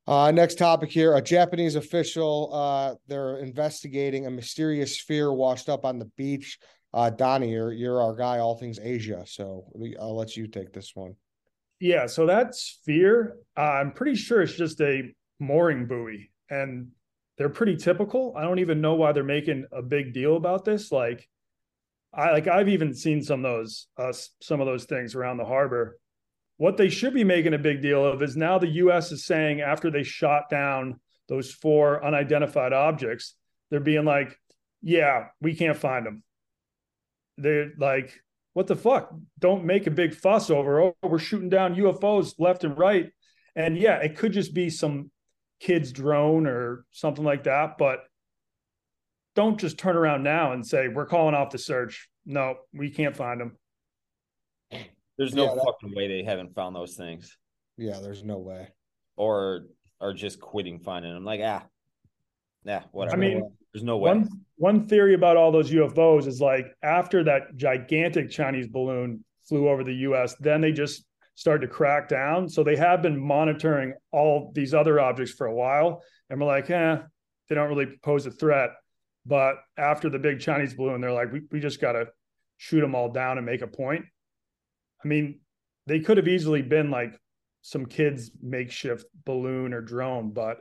Uh, 0.06 0.30
next 0.30 0.58
topic 0.58 0.90
here. 0.90 1.16
A 1.16 1.22
Japanese 1.22 1.76
official, 1.76 2.50
uh, 2.52 2.94
they're 3.06 3.38
investigating 3.38 4.26
a 4.26 4.30
mysterious 4.30 4.98
sphere 4.98 5.32
washed 5.32 5.68
up 5.68 5.84
on 5.84 5.98
the 5.98 6.10
beach. 6.16 6.58
Uh, 6.92 7.10
Donnie, 7.10 7.50
you're 7.50 7.72
you're 7.72 8.00
our 8.00 8.14
guy, 8.14 8.38
all 8.38 8.56
things 8.56 8.78
Asia. 8.80 9.24
So 9.26 9.64
I'll 10.00 10.16
let 10.16 10.36
you 10.36 10.46
take 10.46 10.72
this 10.72 10.92
one. 10.94 11.14
Yeah, 11.80 12.06
so 12.06 12.26
that 12.26 12.54
sphere, 12.54 13.36
uh, 13.56 13.62
I'm 13.62 13.92
pretty 13.92 14.14
sure 14.14 14.42
it's 14.42 14.54
just 14.54 14.80
a 14.80 15.12
mooring 15.40 15.86
buoy, 15.86 16.30
and 16.48 16.88
they're 17.36 17.48
pretty 17.48 17.76
typical. 17.76 18.32
I 18.36 18.42
don't 18.42 18.60
even 18.60 18.80
know 18.80 18.94
why 18.94 19.12
they're 19.12 19.24
making 19.24 19.66
a 19.72 19.82
big 19.82 20.14
deal 20.14 20.36
about 20.36 20.64
this. 20.64 20.92
Like, 20.92 21.28
I 22.12 22.30
like 22.30 22.46
I've 22.46 22.68
even 22.68 22.94
seen 22.94 23.22
some 23.22 23.44
of 23.44 23.50
those 23.50 23.88
uh, 23.96 24.12
some 24.40 24.60
of 24.60 24.66
those 24.66 24.84
things 24.84 25.14
around 25.14 25.38
the 25.38 25.44
harbor. 25.44 25.98
What 26.56 26.76
they 26.76 26.88
should 26.88 27.14
be 27.14 27.24
making 27.24 27.54
a 27.54 27.58
big 27.58 27.82
deal 27.82 28.04
of 28.04 28.22
is 28.22 28.36
now 28.36 28.58
the 28.58 28.68
U.S. 28.68 29.10
is 29.10 29.26
saying 29.26 29.60
after 29.60 29.90
they 29.90 30.04
shot 30.04 30.48
down 30.48 31.00
those 31.28 31.50
four 31.50 32.04
unidentified 32.04 32.72
objects, 32.72 33.34
they're 33.70 33.80
being 33.80 34.04
like, 34.04 34.38
"Yeah, 34.82 35.26
we 35.40 35.54
can't 35.54 35.76
find 35.76 36.06
them." 36.06 36.22
They're 37.36 37.72
like, 37.78 38.22
what 38.54 38.68
the 38.68 38.76
fuck? 38.76 39.12
Don't 39.38 39.64
make 39.64 39.86
a 39.86 39.90
big 39.90 40.14
fuss 40.14 40.48
over, 40.48 40.80
oh, 40.80 40.96
we're 41.02 41.18
shooting 41.18 41.50
down 41.50 41.74
UFOs 41.74 42.34
left 42.38 42.64
and 42.64 42.78
right. 42.78 43.10
And 43.54 43.76
yeah, 43.76 43.96
it 43.96 44.16
could 44.16 44.32
just 44.32 44.54
be 44.54 44.70
some 44.70 45.10
kid's 45.60 45.92
drone 45.92 46.46
or 46.46 46.86
something 46.92 47.24
like 47.24 47.44
that. 47.44 47.76
But 47.78 48.04
don't 49.34 49.58
just 49.58 49.76
turn 49.76 49.96
around 49.96 50.22
now 50.22 50.52
and 50.52 50.64
say, 50.64 50.88
we're 50.88 51.06
calling 51.06 51.34
off 51.34 51.50
the 51.50 51.58
search. 51.58 52.08
No, 52.24 52.56
we 52.72 52.90
can't 52.90 53.16
find 53.16 53.40
them. 53.40 53.58
There's 55.16 55.34
no 55.34 55.44
Yeah, 55.44 55.54
that- 55.54 55.64
fucking 55.64 55.94
way 55.94 56.08
they 56.08 56.22
haven't 56.24 56.54
found 56.54 56.74
those 56.74 56.96
things. 56.96 57.36
Yeah, 57.76 58.00
there's 58.00 58.24
no 58.24 58.38
way. 58.38 58.68
or 59.16 59.66
are 60.00 60.12
just 60.12 60.40
quitting 60.40 60.80
finding 60.80 61.14
them. 61.14 61.24
Like, 61.24 61.40
ah, 61.42 61.64
yeah, 62.64 62.82
whatever. 62.90 63.16
I 63.16 63.20
mean, 63.20 63.56
there's 63.72 63.84
no 63.84 63.96
way. 63.98 64.10
One 64.10 64.28
one 64.56 64.88
theory 64.88 65.14
about 65.14 65.36
all 65.36 65.52
those 65.52 65.70
UFOs 65.70 66.26
is 66.26 66.40
like 66.40 66.66
after 66.82 67.22
that 67.24 67.54
gigantic 67.56 68.28
Chinese 68.30 68.66
balloon 68.66 69.24
flew 69.48 69.68
over 69.68 69.84
the 69.84 69.94
US, 70.08 70.34
then 70.40 70.60
they 70.60 70.72
just 70.72 71.04
started 71.36 71.66
to 71.68 71.72
crack 71.72 72.08
down. 72.08 72.48
So 72.48 72.64
they 72.64 72.74
have 72.76 73.02
been 73.02 73.18
monitoring 73.18 73.94
all 74.10 74.50
these 74.52 74.74
other 74.74 74.98
objects 74.98 75.32
for 75.32 75.46
a 75.46 75.54
while. 75.54 76.02
And 76.30 76.40
we're 76.40 76.46
like, 76.46 76.68
eh, 76.70 76.96
they 77.48 77.54
don't 77.54 77.68
really 77.68 77.96
pose 78.02 78.26
a 78.26 78.30
threat. 78.32 78.70
But 79.26 79.56
after 79.76 80.10
the 80.10 80.18
big 80.18 80.40
Chinese 80.40 80.74
balloon, 80.74 81.00
they're 81.00 81.12
like, 81.12 81.32
we, 81.32 81.42
we 81.52 81.60
just 81.60 81.80
got 81.80 81.92
to 81.92 82.08
shoot 82.58 82.80
them 82.80 82.94
all 82.96 83.10
down 83.12 83.36
and 83.38 83.46
make 83.46 83.62
a 83.62 83.66
point. 83.68 84.04
I 85.04 85.08
mean, 85.08 85.40
they 85.86 86.00
could 86.00 86.16
have 86.16 86.28
easily 86.28 86.62
been 86.62 86.90
like 86.90 87.18
some 87.62 87.86
kids' 87.86 88.30
makeshift 88.42 89.06
balloon 89.24 89.74
or 89.74 89.80
drone, 89.80 90.30
but 90.30 90.58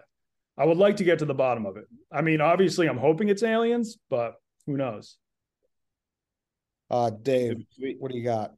I 0.58 0.66
would 0.66 0.78
like 0.78 0.98
to 0.98 1.04
get 1.04 1.20
to 1.20 1.26
the 1.26 1.34
bottom 1.34 1.66
of 1.66 1.78
it. 1.78 1.86
I 2.12 2.22
mean, 2.22 2.42
obviously, 2.42 2.88
I'm 2.88 2.98
hoping 2.98 3.30
it's 3.30 3.44
aliens, 3.44 3.98
but 4.10 4.36
who 4.66 4.78
knows? 4.78 5.18
Uh, 6.90 7.10
Dave, 7.10 7.58
what 8.00 8.12
do 8.12 8.18
you 8.18 8.24
got? 8.24 8.52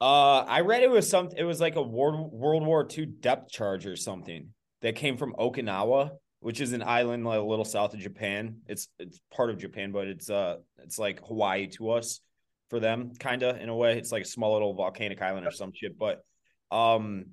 Uh, 0.00 0.40
I 0.40 0.60
read 0.60 0.82
it 0.82 0.90
was 0.90 1.08
something. 1.08 1.38
It 1.38 1.44
was 1.44 1.60
like 1.60 1.76
a 1.76 1.82
World 1.82 2.32
World 2.32 2.66
War 2.66 2.86
II 2.96 3.06
depth 3.06 3.50
charge 3.50 3.86
or 3.86 3.96
something 3.96 4.48
that 4.82 4.96
came 4.96 5.16
from 5.16 5.34
Okinawa, 5.34 6.10
which 6.40 6.60
is 6.60 6.72
an 6.72 6.82
island 6.82 7.24
like 7.24 7.38
a 7.38 7.42
little 7.42 7.64
south 7.64 7.94
of 7.94 8.00
Japan. 8.00 8.56
It's 8.66 8.88
it's 8.98 9.20
part 9.32 9.50
of 9.50 9.58
Japan, 9.58 9.92
but 9.92 10.08
it's 10.08 10.28
uh 10.28 10.56
it's 10.82 10.98
like 10.98 11.24
Hawaii 11.26 11.68
to 11.68 11.92
us 11.92 12.20
for 12.68 12.80
them, 12.80 13.12
kind 13.18 13.42
of 13.42 13.60
in 13.60 13.68
a 13.68 13.76
way. 13.76 13.98
It's 13.98 14.12
like 14.12 14.22
a 14.22 14.28
small 14.28 14.52
little 14.52 14.74
volcanic 14.74 15.22
island 15.22 15.46
or 15.46 15.50
some 15.50 15.72
shit. 15.74 15.98
But 15.98 16.24
um, 16.70 17.26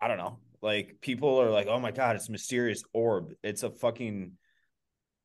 I 0.00 0.08
don't 0.08 0.18
know. 0.18 0.38
Like 0.60 0.96
people 1.00 1.40
are 1.40 1.50
like, 1.50 1.66
oh 1.68 1.78
my 1.78 1.90
god, 1.90 2.16
it's 2.16 2.28
mysterious 2.28 2.82
orb. 2.92 3.32
It's 3.42 3.62
a 3.62 3.70
fucking 3.70 4.32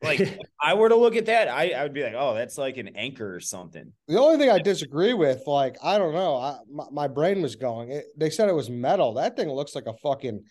like 0.03 0.19
if 0.19 0.37
I 0.61 0.73
were 0.75 0.89
to 0.89 0.95
look 0.95 1.15
at 1.15 1.25
that, 1.27 1.47
I, 1.47 1.69
I 1.69 1.83
would 1.83 1.93
be 1.93 2.03
like, 2.03 2.15
oh, 2.15 2.35
that's 2.35 2.57
like 2.57 2.77
an 2.77 2.89
anchor 2.95 3.35
or 3.35 3.39
something. 3.39 3.91
The 4.07 4.19
only 4.19 4.37
thing 4.37 4.49
I 4.49 4.59
disagree 4.59 5.13
with, 5.13 5.43
like, 5.47 5.77
I 5.81 5.97
don't 5.97 6.13
know, 6.13 6.35
I, 6.35 6.57
my, 6.71 6.85
my 6.91 7.07
brain 7.07 7.41
was 7.41 7.55
going. 7.55 7.91
It, 7.91 8.05
they 8.17 8.29
said 8.29 8.49
it 8.49 8.55
was 8.55 8.69
metal. 8.69 9.13
That 9.13 9.35
thing 9.35 9.49
looks 9.49 9.75
like 9.75 9.87
a 9.87 9.97
fucking 10.03 10.43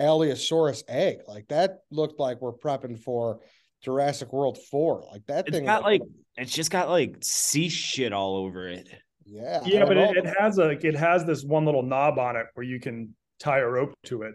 Allosaurus 0.00 0.84
egg. 0.88 1.18
Like 1.26 1.48
that 1.48 1.80
looked 1.90 2.20
like 2.20 2.40
we're 2.40 2.52
prepping 2.52 2.98
for 3.02 3.40
Jurassic 3.82 4.32
World 4.32 4.58
Four. 4.70 5.04
Like 5.10 5.26
that 5.26 5.48
it's 5.48 5.56
thing. 5.56 5.64
got 5.64 5.82
like 5.82 6.02
it's 6.36 6.52
just 6.52 6.70
got 6.70 6.88
like 6.88 7.16
sea 7.20 7.68
shit 7.68 8.12
all 8.12 8.36
over 8.36 8.68
it. 8.68 8.88
Yeah. 9.24 9.60
Yeah, 9.64 9.84
but 9.84 9.96
it, 9.96 10.16
it, 10.16 10.34
has 10.38 10.58
a 10.58 10.70
it 10.70 10.96
has 10.96 11.24
this 11.24 11.44
one 11.44 11.64
little 11.64 11.82
knob 11.82 12.18
on 12.18 12.36
it 12.36 12.46
where 12.54 12.64
you 12.64 12.80
can 12.80 13.14
tie 13.38 13.58
a 13.58 13.66
rope 13.66 13.92
to 14.06 14.22
it. 14.22 14.34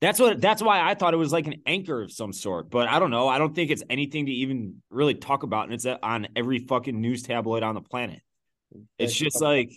That's 0.00 0.20
what 0.20 0.40
that's 0.40 0.62
why 0.62 0.80
I 0.80 0.94
thought 0.94 1.12
it 1.12 1.18
was 1.18 1.32
like 1.32 1.48
an 1.48 1.56
anchor 1.66 2.02
of 2.02 2.12
some 2.12 2.32
sort, 2.32 2.70
but 2.70 2.88
I 2.88 3.00
don't 3.00 3.10
know. 3.10 3.26
I 3.26 3.38
don't 3.38 3.52
think 3.52 3.70
it's 3.70 3.82
anything 3.90 4.26
to 4.26 4.32
even 4.32 4.80
really 4.90 5.14
talk 5.14 5.42
about, 5.42 5.64
and 5.64 5.74
it's 5.74 5.86
uh, 5.86 5.96
on 6.02 6.28
every 6.36 6.60
fucking 6.60 7.00
news 7.00 7.24
tabloid 7.24 7.64
on 7.64 7.74
the 7.74 7.80
planet. 7.80 8.20
It's 8.96 9.14
just 9.14 9.40
like, 9.40 9.72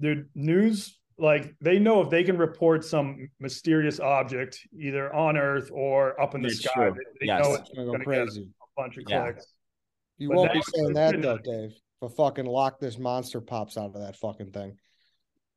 dude, 0.00 0.28
news 0.34 0.97
like 1.18 1.54
they 1.60 1.78
know 1.78 2.00
if 2.00 2.10
they 2.10 2.22
can 2.22 2.38
report 2.38 2.84
some 2.84 3.28
mysterious 3.40 3.98
object 4.00 4.60
either 4.78 5.12
on 5.14 5.36
Earth 5.36 5.70
or 5.72 6.20
up 6.20 6.34
in 6.34 6.42
the 6.42 6.50
sky, 6.50 6.72
true. 6.74 6.94
they, 6.94 7.20
they 7.20 7.26
yes. 7.26 7.44
know 7.44 7.54
it's 7.54 7.70
going 7.70 7.92
to 7.92 7.98
go 7.98 8.04
crazy. 8.04 8.42
a 8.42 8.80
bunch 8.80 8.96
of 8.96 9.04
yeah. 9.08 9.24
clicks. 9.24 9.46
You 10.18 10.28
but 10.28 10.36
won't 10.36 10.52
be 10.52 10.62
saying 10.74 10.92
that 10.94 11.20
though, 11.20 11.38
Dave. 11.38 11.70
If 12.00 12.12
a 12.12 12.14
fucking 12.14 12.46
lock 12.46 12.78
this 12.78 12.98
monster 12.98 13.40
pops 13.40 13.76
out 13.76 13.94
of 13.94 14.00
that 14.00 14.16
fucking 14.16 14.52
thing, 14.52 14.76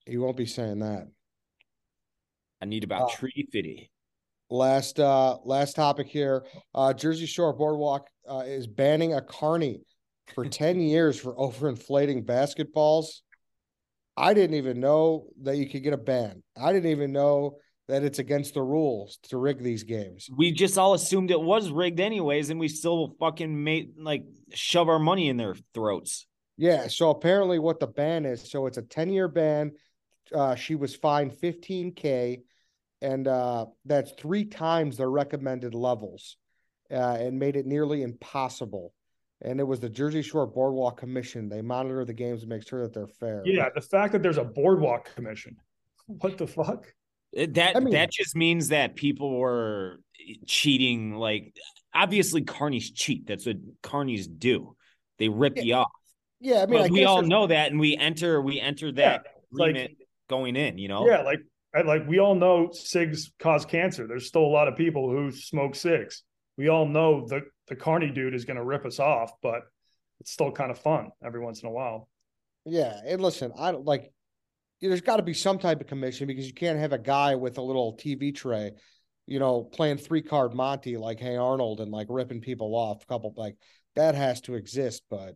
you 0.07 0.21
won't 0.21 0.37
be 0.37 0.45
saying 0.47 0.79
that. 0.79 1.07
I 2.61 2.65
need 2.65 2.83
about 2.83 3.11
uh, 3.11 3.15
tree 3.15 3.47
fitty. 3.51 3.91
Last 4.49 4.99
uh 4.99 5.37
last 5.45 5.75
topic 5.75 6.07
here. 6.07 6.43
Uh 6.73 6.93
Jersey 6.93 7.25
Shore 7.25 7.53
Boardwalk 7.53 8.07
uh, 8.29 8.43
is 8.45 8.67
banning 8.67 9.13
a 9.13 9.21
carny 9.21 9.81
for 10.33 10.45
10 10.49 10.79
years 10.79 11.19
for 11.19 11.35
overinflating 11.35 12.25
basketballs. 12.25 13.21
I 14.17 14.33
didn't 14.33 14.55
even 14.55 14.79
know 14.79 15.27
that 15.43 15.57
you 15.57 15.69
could 15.69 15.83
get 15.83 15.93
a 15.93 15.97
ban. 15.97 16.43
I 16.61 16.73
didn't 16.73 16.91
even 16.91 17.11
know 17.11 17.57
that 17.87 18.03
it's 18.03 18.19
against 18.19 18.53
the 18.53 18.61
rules 18.61 19.17
to 19.23 19.37
rig 19.37 19.61
these 19.61 19.83
games. 19.83 20.29
We 20.35 20.51
just 20.51 20.77
all 20.77 20.93
assumed 20.93 21.31
it 21.31 21.41
was 21.41 21.69
rigged 21.69 21.99
anyways, 21.99 22.49
and 22.49 22.59
we 22.59 22.67
still 22.67 23.15
fucking 23.19 23.63
made 23.63 23.93
like 23.97 24.23
shove 24.53 24.89
our 24.89 24.99
money 24.99 25.29
in 25.29 25.37
their 25.37 25.55
throats. 25.73 26.27
Yeah. 26.57 26.87
So 26.87 27.09
apparently, 27.09 27.59
what 27.59 27.79
the 27.79 27.87
ban 27.87 28.25
is, 28.25 28.49
so 28.49 28.67
it's 28.67 28.77
a 28.77 28.83
10 28.83 29.09
year 29.11 29.27
ban. 29.27 29.71
Uh, 30.33 30.55
she 30.55 30.75
was 30.75 30.95
fined 30.95 31.33
15K 31.33 32.41
and 33.01 33.27
uh, 33.27 33.65
that's 33.85 34.11
three 34.11 34.45
times 34.45 34.97
their 34.97 35.09
recommended 35.09 35.73
levels, 35.73 36.37
uh, 36.91 37.17
and 37.19 37.39
made 37.39 37.55
it 37.55 37.65
nearly 37.65 38.03
impossible. 38.03 38.93
And 39.43 39.59
it 39.59 39.63
was 39.63 39.79
the 39.79 39.89
Jersey 39.89 40.21
Shore 40.21 40.45
Boardwalk 40.45 40.97
Commission. 40.97 41.49
They 41.49 41.61
monitor 41.61 42.05
the 42.05 42.13
games 42.13 42.41
to 42.41 42.47
make 42.47 42.67
sure 42.67 42.83
that 42.83 42.93
they're 42.93 43.07
fair. 43.07 43.41
Yeah, 43.45 43.69
the 43.73 43.81
fact 43.81 44.13
that 44.13 44.21
there's 44.21 44.37
a 44.37 44.43
boardwalk 44.43 45.13
commission, 45.15 45.57
what 46.05 46.37
the 46.37 46.47
fuck? 46.47 46.85
That 47.33 47.75
I 47.75 47.79
mean, 47.79 47.93
that 47.93 48.11
just 48.11 48.35
means 48.35 48.67
that 48.69 48.95
people 48.95 49.37
were 49.39 49.99
cheating. 50.45 51.15
Like, 51.15 51.55
obviously, 51.93 52.43
carnies 52.43 52.93
cheat. 52.93 53.25
That's 53.25 53.45
what 53.45 53.57
carnies 53.81 54.27
do. 54.37 54.75
They 55.17 55.29
rip 55.29 55.57
yeah, 55.57 55.63
you 55.63 55.73
off. 55.75 55.91
Yeah, 56.39 56.63
I 56.63 56.65
mean, 56.65 56.81
I 56.81 56.87
we 56.87 57.05
all 57.05 57.21
know 57.21 57.47
that, 57.47 57.71
and 57.71 57.79
we 57.79 57.95
enter 57.95 58.41
we 58.41 58.59
enter 58.59 58.91
that 58.93 59.25
yeah, 59.25 59.65
like, 59.65 59.97
going 60.29 60.55
in. 60.55 60.77
You 60.77 60.89
know, 60.89 61.07
yeah, 61.07 61.21
like 61.21 61.39
like 61.85 62.07
we 62.07 62.19
all 62.19 62.35
know 62.35 62.69
cigs 62.73 63.31
cause 63.39 63.65
cancer. 63.65 64.07
There's 64.07 64.27
still 64.27 64.43
a 64.43 64.53
lot 64.53 64.67
of 64.67 64.75
people 64.75 65.09
who 65.09 65.31
smoke 65.31 65.75
cigs. 65.75 66.23
We 66.61 66.69
all 66.69 66.85
know 66.85 67.25
the 67.27 67.41
the 67.69 67.75
carny 67.75 68.11
dude 68.11 68.35
is 68.35 68.45
going 68.45 68.57
to 68.57 68.63
rip 68.63 68.85
us 68.85 68.99
off, 68.99 69.31
but 69.41 69.63
it's 70.19 70.31
still 70.31 70.51
kind 70.51 70.69
of 70.69 70.77
fun 70.77 71.09
every 71.25 71.39
once 71.39 71.63
in 71.63 71.67
a 71.67 71.71
while. 71.71 72.07
Yeah, 72.65 72.99
and 73.03 73.19
listen, 73.19 73.51
I 73.57 73.71
don't 73.71 73.83
like. 73.83 74.13
There's 74.79 75.01
got 75.01 75.17
to 75.17 75.23
be 75.23 75.33
some 75.33 75.57
type 75.57 75.81
of 75.81 75.87
commission 75.87 76.27
because 76.27 76.45
you 76.45 76.53
can't 76.53 76.77
have 76.77 76.93
a 76.93 76.99
guy 76.99 77.33
with 77.33 77.57
a 77.57 77.63
little 77.63 77.97
TV 77.97 78.35
tray, 78.35 78.73
you 79.25 79.39
know, 79.39 79.63
playing 79.63 79.97
three 79.97 80.21
card 80.21 80.53
Monty 80.53 80.97
like 80.97 81.19
Hey 81.19 81.35
Arnold 81.35 81.79
and 81.79 81.89
like 81.89 82.05
ripping 82.11 82.41
people 82.41 82.75
off. 82.75 83.01
A 83.01 83.05
couple 83.07 83.33
like 83.35 83.55
that 83.95 84.13
has 84.13 84.39
to 84.41 84.53
exist, 84.53 85.01
but 85.09 85.33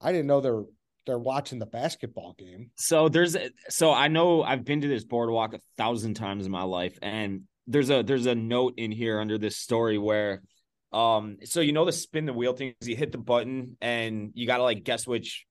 I 0.00 0.12
didn't 0.12 0.28
know 0.28 0.40
there 0.40 0.62
they're 1.06 1.18
watching 1.18 1.58
the 1.58 1.66
basketball 1.66 2.36
game. 2.38 2.70
So 2.76 3.08
there's 3.08 3.36
so 3.68 3.92
I 3.92 4.06
know 4.06 4.44
I've 4.44 4.64
been 4.64 4.82
to 4.82 4.88
this 4.88 5.04
boardwalk 5.04 5.54
a 5.54 5.60
thousand 5.76 6.14
times 6.14 6.46
in 6.46 6.52
my 6.52 6.62
life, 6.62 6.96
and 7.02 7.42
there's 7.66 7.90
a 7.90 8.04
there's 8.04 8.26
a 8.26 8.36
note 8.36 8.74
in 8.76 8.92
here 8.92 9.18
under 9.18 9.38
this 9.38 9.56
story 9.56 9.98
where 9.98 10.42
um 10.92 11.36
so 11.44 11.60
you 11.60 11.72
know 11.72 11.84
the 11.84 11.92
spin 11.92 12.26
the 12.26 12.32
wheel 12.32 12.54
things 12.54 12.74
you 12.82 12.96
hit 12.96 13.12
the 13.12 13.18
button 13.18 13.76
and 13.80 14.30
you 14.34 14.46
gotta 14.46 14.62
like 14.62 14.84
guess 14.84 15.06
which 15.06 15.46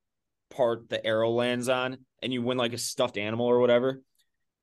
part 0.50 0.90
the 0.90 1.06
arrow 1.06 1.30
lands 1.30 1.70
on 1.70 1.98
and 2.24 2.34
you 2.34 2.42
win 2.42 2.58
like 2.58 2.74
a 2.74 2.78
stuffed 2.78 3.18
animal 3.18 3.46
or 3.46 3.60
whatever 3.60 4.02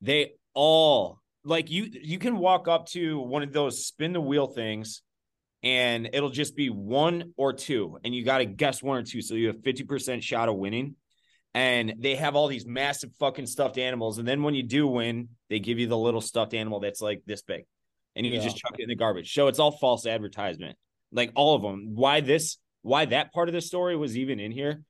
they 0.00 0.32
all 0.54 1.20
like 1.44 1.70
you 1.70 1.88
you 1.92 2.18
can 2.18 2.38
walk 2.38 2.66
up 2.66 2.86
to 2.86 3.20
one 3.20 3.42
of 3.42 3.52
those 3.52 3.86
spin 3.86 4.12
the 4.12 4.20
wheel 4.20 4.46
things 4.46 5.02
and 5.64 6.10
it'll 6.12 6.30
just 6.30 6.54
be 6.54 6.68
one 6.68 7.32
or 7.38 7.54
two, 7.54 7.98
and 8.04 8.14
you 8.14 8.22
got 8.22 8.38
to 8.38 8.44
guess 8.44 8.82
one 8.82 8.98
or 8.98 9.02
two. 9.02 9.22
So 9.22 9.34
you 9.34 9.46
have 9.46 9.62
50% 9.62 10.22
shot 10.22 10.50
of 10.50 10.56
winning. 10.56 10.96
And 11.54 11.94
they 12.00 12.16
have 12.16 12.36
all 12.36 12.48
these 12.48 12.66
massive 12.66 13.10
fucking 13.18 13.46
stuffed 13.46 13.78
animals. 13.78 14.18
And 14.18 14.28
then 14.28 14.42
when 14.42 14.54
you 14.54 14.64
do 14.64 14.86
win, 14.88 15.28
they 15.48 15.60
give 15.60 15.78
you 15.78 15.86
the 15.86 15.96
little 15.96 16.20
stuffed 16.20 16.52
animal 16.52 16.80
that's 16.80 17.00
like 17.00 17.22
this 17.26 17.42
big. 17.42 17.64
And 18.16 18.24
you 18.24 18.32
yeah. 18.32 18.40
just 18.40 18.56
chuck 18.56 18.76
it 18.78 18.82
in 18.82 18.88
the 18.88 18.94
garbage. 18.94 19.34
So 19.34 19.48
it's 19.48 19.58
all 19.58 19.72
false 19.72 20.06
advertisement. 20.06 20.76
Like 21.12 21.32
all 21.34 21.54
of 21.54 21.62
them. 21.62 21.94
Why 21.94 22.20
this, 22.20 22.58
why 22.82 23.06
that 23.06 23.32
part 23.32 23.48
of 23.48 23.54
the 23.54 23.60
story 23.60 23.96
was 23.96 24.16
even 24.16 24.38
in 24.40 24.52
here? 24.52 24.82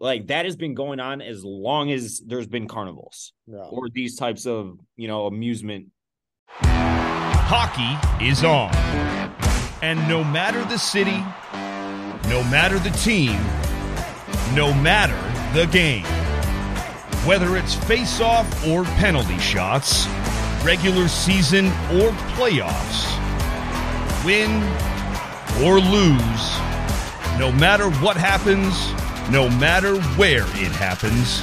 Like 0.00 0.26
that 0.26 0.44
has 0.44 0.56
been 0.56 0.74
going 0.74 0.98
on 0.98 1.22
as 1.22 1.44
long 1.44 1.90
as 1.92 2.20
there's 2.26 2.48
been 2.48 2.66
carnivals 2.66 3.32
yeah. 3.46 3.58
or 3.58 3.88
these 3.88 4.16
types 4.16 4.44
of, 4.44 4.78
you 4.96 5.06
know, 5.06 5.26
amusement. 5.26 5.88
Hockey 6.50 8.24
is 8.24 8.42
on. 8.42 8.74
And 9.82 10.08
no 10.08 10.24
matter 10.24 10.64
the 10.64 10.78
city, 10.78 11.22
no 12.28 12.42
matter 12.50 12.78
the 12.78 12.90
team, 12.98 13.38
no 14.54 14.74
matter 14.74 15.18
the 15.58 15.66
game, 15.66 16.04
whether 17.26 17.56
it's 17.56 17.74
face-off 17.74 18.66
or 18.66 18.84
penalty 18.84 19.38
shots, 19.38 20.06
regular 20.64 21.08
season 21.08 21.66
or 21.66 22.10
playoffs, 22.32 23.04
win 24.24 24.50
or 25.62 25.78
lose, 25.78 26.58
no 27.38 27.52
matter 27.52 27.90
what 28.00 28.16
happens, 28.16 28.74
no 29.30 29.48
matter 29.58 30.00
where 30.16 30.44
it 30.56 30.72
happens, 30.72 31.42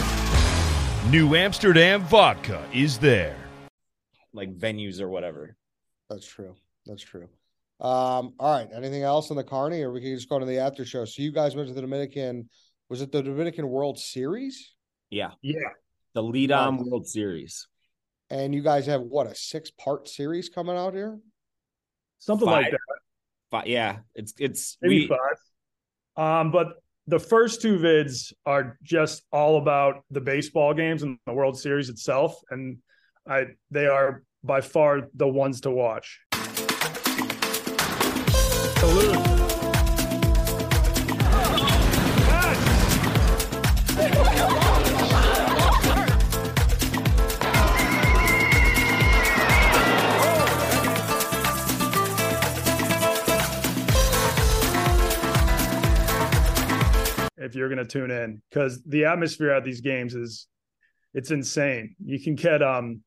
New 1.11 1.35
Amsterdam 1.35 2.01
Vodka 2.01 2.67
is 2.73 2.97
there. 2.97 3.37
Like 4.33 4.57
venues 4.57 4.99
or 4.99 5.09
whatever. 5.09 5.55
That's 6.09 6.25
true. 6.25 6.55
That's 6.87 7.03
true. 7.03 7.27
Um, 7.79 8.33
all 8.39 8.57
right. 8.57 8.69
Anything 8.73 9.03
else 9.03 9.29
on 9.29 9.37
the 9.37 9.43
Carney, 9.43 9.81
or 9.81 9.91
we 9.91 10.01
can 10.01 10.15
just 10.15 10.29
go 10.29 10.39
to 10.39 10.45
the 10.45 10.57
after 10.59 10.83
show? 10.83 11.05
So 11.05 11.21
you 11.21 11.31
guys 11.31 11.55
went 11.55 11.67
to 11.67 11.73
the 11.73 11.81
Dominican. 11.81 12.49
Was 12.89 13.01
it 13.01 13.11
the 13.11 13.21
Dominican 13.21 13.67
World 13.69 13.99
Series? 13.99 14.73
Yeah. 15.09 15.31
Yeah. 15.41 15.59
The 16.13 16.23
lead 16.23 16.51
on 16.51 16.77
World 16.77 17.07
Series. 17.07 17.67
And 18.31 18.55
you 18.55 18.61
guys 18.61 18.85
have 18.85 19.01
what 19.01 19.27
a 19.27 19.35
six 19.35 19.69
part 19.71 20.07
series 20.07 20.49
coming 20.49 20.75
out 20.75 20.93
here. 20.93 21.19
Something 22.19 22.47
Five. 22.47 22.63
like 22.63 22.71
that. 22.71 22.79
Fi- 23.51 23.65
yeah, 23.65 23.97
it's 24.15 24.33
it's 24.39 24.77
maybe 24.81 25.01
we, 25.01 25.07
five. 25.07 26.41
Um, 26.41 26.51
but 26.51 26.77
the 27.07 27.19
first 27.19 27.61
two 27.61 27.77
vids 27.77 28.31
are 28.45 28.77
just 28.81 29.23
all 29.31 29.57
about 29.57 30.03
the 30.09 30.21
baseball 30.21 30.73
games 30.73 31.03
and 31.03 31.17
the 31.25 31.33
World 31.33 31.59
Series 31.59 31.89
itself, 31.89 32.39
and 32.49 32.77
I 33.27 33.47
they 33.69 33.87
are 33.87 34.23
by 34.43 34.61
far 34.61 35.09
the 35.13 35.27
ones 35.27 35.61
to 35.61 35.71
watch. 35.71 36.21
Salute. 38.77 39.30
If 57.41 57.55
you're 57.55 57.69
going 57.69 57.77
to 57.79 57.85
tune 57.85 58.11
in 58.11 58.41
because 58.49 58.83
the 58.83 59.05
atmosphere 59.05 59.51
at 59.51 59.63
these 59.63 59.81
games 59.81 60.15
is 60.15 60.47
it's 61.13 61.31
insane. 61.31 61.95
You 62.03 62.19
can 62.19 62.35
get 62.35 62.61
um 62.61 63.01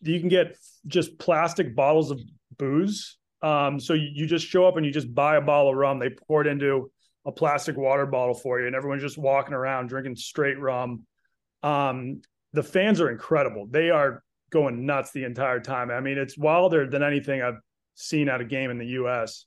you 0.00 0.20
can 0.20 0.28
get 0.28 0.56
just 0.86 1.18
plastic 1.18 1.74
bottles 1.74 2.10
of 2.10 2.20
booze 2.58 3.18
um 3.42 3.78
so 3.78 3.92
you, 3.92 4.08
you 4.12 4.26
just 4.26 4.46
show 4.46 4.66
up 4.66 4.76
and 4.76 4.86
you 4.86 4.92
just 4.92 5.14
buy 5.14 5.36
a 5.36 5.40
bottle 5.40 5.70
of 5.70 5.76
rum. 5.76 5.98
They 5.98 6.10
pour 6.10 6.40
it 6.40 6.46
into 6.46 6.90
a 7.24 7.32
plastic 7.32 7.76
water 7.76 8.06
bottle 8.06 8.34
for 8.34 8.60
you 8.60 8.66
and 8.66 8.76
everyone's 8.76 9.02
just 9.02 9.18
walking 9.18 9.54
around 9.54 9.88
drinking 9.88 10.16
straight 10.16 10.58
rum. 10.58 11.04
Um 11.62 12.22
the 12.52 12.62
fans 12.62 13.00
are 13.00 13.10
incredible. 13.10 13.66
They 13.70 13.90
are 13.90 14.22
going 14.50 14.86
nuts 14.86 15.10
the 15.12 15.24
entire 15.24 15.60
time. 15.60 15.90
I 15.90 16.00
mean 16.00 16.18
it's 16.18 16.36
wilder 16.36 16.88
than 16.88 17.02
anything 17.02 17.42
i've 17.42 17.60
seen 17.94 18.28
at 18.28 18.40
a 18.40 18.44
game 18.44 18.70
in 18.70 18.78
the 18.78 18.86
us 18.86 19.46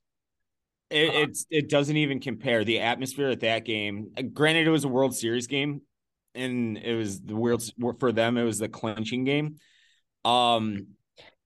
it, 0.89 1.29
it's 1.29 1.45
it 1.49 1.69
doesn't 1.69 1.97
even 1.97 2.19
compare 2.19 2.63
the 2.63 2.79
atmosphere 2.79 3.29
at 3.29 3.41
that 3.41 3.65
game. 3.65 4.11
uh, 4.17 4.21
Granted, 4.21 4.67
it 4.67 4.71
was 4.71 4.83
a 4.83 4.89
World 4.89 5.15
Series 5.15 5.47
game, 5.47 5.81
and 6.35 6.77
it 6.77 6.95
was 6.95 7.21
the 7.21 7.35
world 7.35 7.63
for 7.99 8.11
them. 8.11 8.37
It 8.37 8.43
was 8.43 8.59
the 8.59 8.69
clinching 8.69 9.23
game. 9.23 9.55
Um, 10.25 10.87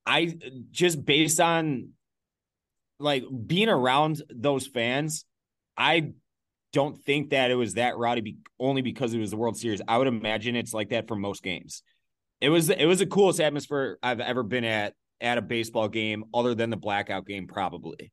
I 0.06 0.36
just 0.71 1.03
based 1.06 1.39
on 1.39 1.89
like 2.99 3.23
being 3.45 3.69
around 3.69 4.21
those 4.29 4.67
fans, 4.67 5.25
I 5.77 6.12
don't 6.71 6.97
think 7.03 7.32
that 7.32 7.51
it 7.51 7.56
was 7.56 7.75
that 7.75 7.97
rowdy 7.97 8.21
be, 8.21 8.38
only 8.60 8.82
because 8.82 9.13
it 9.13 9.19
was 9.19 9.32
the 9.32 9.38
World 9.38 9.58
Series. 9.58 9.82
I 9.88 9.97
would 9.97 10.08
imagine 10.08 10.56
it's 10.56 10.73
like 10.73 10.89
that 10.89 11.08
for 11.08 11.15
most 11.15 11.43
games. 11.43 11.84
It 12.41 12.49
was 12.49 12.69
it 12.69 12.86
was 12.86 12.99
the 12.99 13.06
coolest 13.06 13.39
atmosphere 13.39 13.97
I've 14.03 14.19
ever 14.19 14.43
been 14.43 14.65
at 14.65 14.93
at 15.21 15.38
a 15.38 15.41
baseball 15.41 15.88
game, 15.88 16.25
other 16.34 16.56
than 16.56 16.69
the 16.69 16.77
blackout 16.77 17.25
game, 17.25 17.47
probably. 17.47 18.12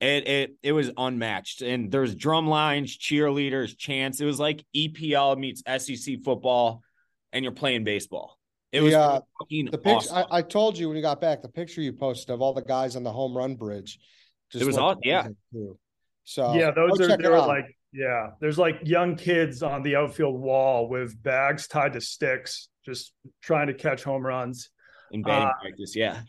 It 0.00 0.28
it 0.28 0.56
it 0.62 0.72
was 0.72 0.90
unmatched, 0.96 1.62
and 1.62 1.90
there's 1.90 2.14
drum 2.14 2.46
lines, 2.46 2.96
cheerleaders, 2.98 3.76
chants. 3.78 4.20
It 4.20 4.26
was 4.26 4.38
like 4.38 4.64
EPL 4.74 5.38
meets 5.38 5.62
SEC 5.66 6.16
football, 6.22 6.82
and 7.32 7.42
you're 7.44 7.52
playing 7.54 7.84
baseball. 7.84 8.38
It 8.72 8.82
was 8.82 8.92
The, 8.92 9.00
uh, 9.00 9.20
fucking 9.40 9.70
The 9.70 9.78
picture 9.78 10.10
awesome. 10.10 10.26
I, 10.30 10.38
I 10.38 10.42
told 10.42 10.76
you 10.76 10.88
when 10.88 10.96
you 10.96 11.02
got 11.02 11.20
back, 11.20 11.40
the 11.40 11.48
picture 11.48 11.80
you 11.80 11.94
posted 11.94 12.30
of 12.30 12.42
all 12.42 12.52
the 12.52 12.62
guys 12.62 12.94
on 12.94 13.04
the 13.04 13.12
home 13.12 13.34
run 13.34 13.54
bridge. 13.54 13.98
It 14.54 14.64
was 14.64 14.76
looked 14.76 14.98
aw- 14.98 15.08
yeah. 15.08 15.20
amazing, 15.20 15.36
too. 15.52 15.78
So 16.24 16.54
yeah, 16.54 16.72
those 16.72 17.00
are 17.00 17.16
they're 17.16 17.38
like 17.38 17.74
yeah. 17.92 18.30
There's 18.40 18.58
like 18.58 18.80
young 18.82 19.16
kids 19.16 19.62
on 19.62 19.82
the 19.82 19.96
outfield 19.96 20.38
wall 20.38 20.88
with 20.88 21.20
bags 21.22 21.68
tied 21.68 21.94
to 21.94 22.00
sticks, 22.02 22.68
just 22.84 23.12
trying 23.42 23.68
to 23.68 23.74
catch 23.74 24.02
home 24.04 24.26
runs. 24.26 24.68
in 25.10 25.22
batting 25.22 25.48
uh, 25.48 25.52
practice. 25.62 25.96
Yeah, 25.96 26.20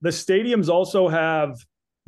The 0.00 0.10
stadiums 0.10 0.68
also 0.70 1.08
have 1.08 1.58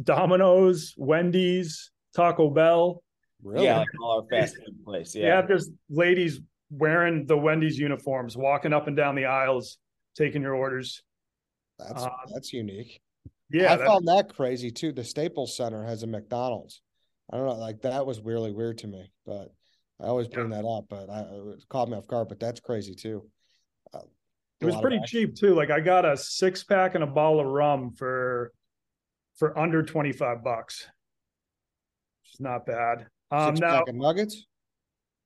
Domino's, 0.03 0.95
Wendy's, 0.97 1.91
Taco 2.15 2.51
Bell. 2.51 3.03
really. 3.43 3.65
yeah, 3.65 3.79
like 3.79 3.89
all 4.01 4.21
our 4.21 4.29
fast 4.29 4.57
food 4.57 4.85
place. 4.85 5.13
They 5.13 5.21
Yeah, 5.21 5.37
have 5.37 5.49
just 5.49 5.71
ladies 5.91 6.41
wearing 6.71 7.27
the 7.27 7.37
Wendy's 7.37 7.79
uniforms, 7.79 8.37
walking 8.37 8.73
up 8.73 8.87
and 8.89 8.97
down 8.97 9.15
the 9.15 9.27
aisles, 9.27 9.79
taking 10.17 10.43
your 10.43 10.55
orders. 10.55 11.03
that's 11.79 12.03
uh, 12.05 12.11
that's 12.33 12.53
unique. 12.53 13.01
Yeah, 13.51 13.75
I 13.75 13.79
found 13.79 14.09
that 14.09 14.35
crazy 14.35 14.71
too. 14.71 14.93
The 14.93 15.05
Staples 15.05 15.57
Center 15.57 15.85
has 15.85 16.03
a 16.03 16.07
McDonald's. 16.07 16.83
I 17.33 17.37
don't 17.37 17.47
know, 17.47 17.55
like 17.55 17.83
that 17.83 18.05
was 18.07 18.21
really 18.21 18.53
weird 18.53 18.79
to 18.79 18.87
me, 18.87 19.11
but 19.25 19.53
I 20.01 20.07
always 20.07 20.29
bring 20.29 20.51
that 20.51 20.65
up, 20.65 20.87
but 20.89 21.09
I 21.09 21.21
it 21.21 21.65
caught 21.69 21.89
me 21.89 21.97
off 21.97 22.07
guard. 22.07 22.29
But 22.29 22.41
that's 22.41 22.61
crazy 22.61 22.95
too. 22.95 23.29
Uh, 23.95 24.01
it 24.61 24.67
was 24.67 24.77
pretty 24.77 25.01
cheap 25.07 25.37
too. 25.37 25.55
Like 25.55 25.71
I 25.71 25.81
got 25.81 26.05
a 26.05 26.17
six 26.17 26.65
pack 26.65 26.95
and 26.95 27.05
a 27.05 27.07
bottle 27.07 27.41
of 27.41 27.47
rum 27.47 27.93
for 27.93 28.53
for 29.37 29.59
under 29.59 29.83
twenty 29.83 30.13
five 30.13 30.43
bucks. 30.43 30.87
Which 32.23 32.35
is 32.35 32.41
not 32.41 32.67
bad. 32.67 33.07
Um, 33.31 33.57
Six 33.57 33.61
now 33.61 33.79
pack 33.79 33.89
of 33.89 33.95
nuggets. 33.95 34.47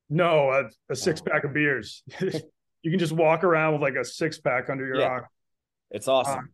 no, 0.09 0.51
a, 0.51 0.65
a 0.93 0.97
six 0.97 1.21
Oh. 1.27 1.31
pack 1.31 1.45
of 1.45 1.53
beers. 1.53 2.03
you 2.21 2.91
can 2.91 2.99
just 2.99 3.13
walk 3.13 3.45
around 3.45 3.75
with 3.75 3.83
like 3.83 3.95
a 3.95 4.05
six 4.05 4.39
pack 4.39 4.71
under 4.71 4.87
your 4.87 5.01
Yeah. 5.01 5.07
arm. 5.09 5.25
it's 5.91 6.09
awesome. 6.09 6.51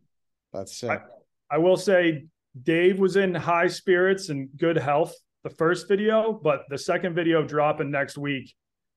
That's 0.53 0.77
sick. 0.77 1.01
I 1.49 1.57
will 1.57 1.77
say 1.77 2.25
Dave 2.63 2.99
was 2.99 3.15
in 3.15 3.33
high 3.35 3.67
spirits 3.67 4.29
and 4.29 4.49
good 4.57 4.77
health 4.77 5.13
the 5.43 5.49
first 5.51 5.87
video, 5.87 6.33
but 6.33 6.63
the 6.69 6.77
second 6.77 7.13
video 7.15 7.43
dropping 7.43 7.89
next 7.91 8.17
week, 8.17 8.53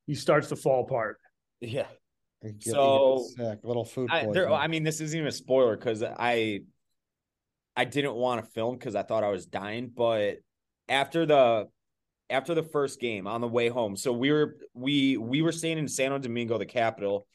he 0.06 0.14
starts 0.14 0.48
to 0.48 0.56
fall 0.56 0.84
apart. 0.84 1.18
yeah, 1.60 1.86
get- 2.42 2.62
So, 2.64 3.24
sick. 3.36 3.60
little 3.62 3.84
food 3.84 4.10
I, 4.10 4.26
there, 4.32 4.50
I 4.50 4.66
mean, 4.66 4.82
this 4.82 5.00
isn't 5.00 5.16
even 5.16 5.28
a 5.28 5.32
spoiler 5.32 5.76
because 5.76 6.02
I 6.02 6.60
I 7.76 7.84
didn't 7.84 8.14
want 8.14 8.44
to 8.44 8.50
film 8.50 8.76
because 8.76 8.94
I 8.94 9.02
thought 9.02 9.24
I 9.24 9.30
was 9.30 9.46
dying. 9.46 9.90
But 9.94 10.38
after 10.88 11.26
the 11.26 11.68
after 12.28 12.54
the 12.54 12.62
first 12.62 13.00
game 13.00 13.26
on 13.26 13.40
the 13.40 13.48
way 13.48 13.68
home, 13.68 13.96
so 13.96 14.12
we 14.12 14.30
were 14.30 14.56
we 14.74 15.16
we 15.16 15.42
were 15.42 15.52
staying 15.52 15.78
in 15.78 15.88
Santo 15.88 16.18
Domingo, 16.18 16.58
the 16.58 16.66
capital, 16.66 17.26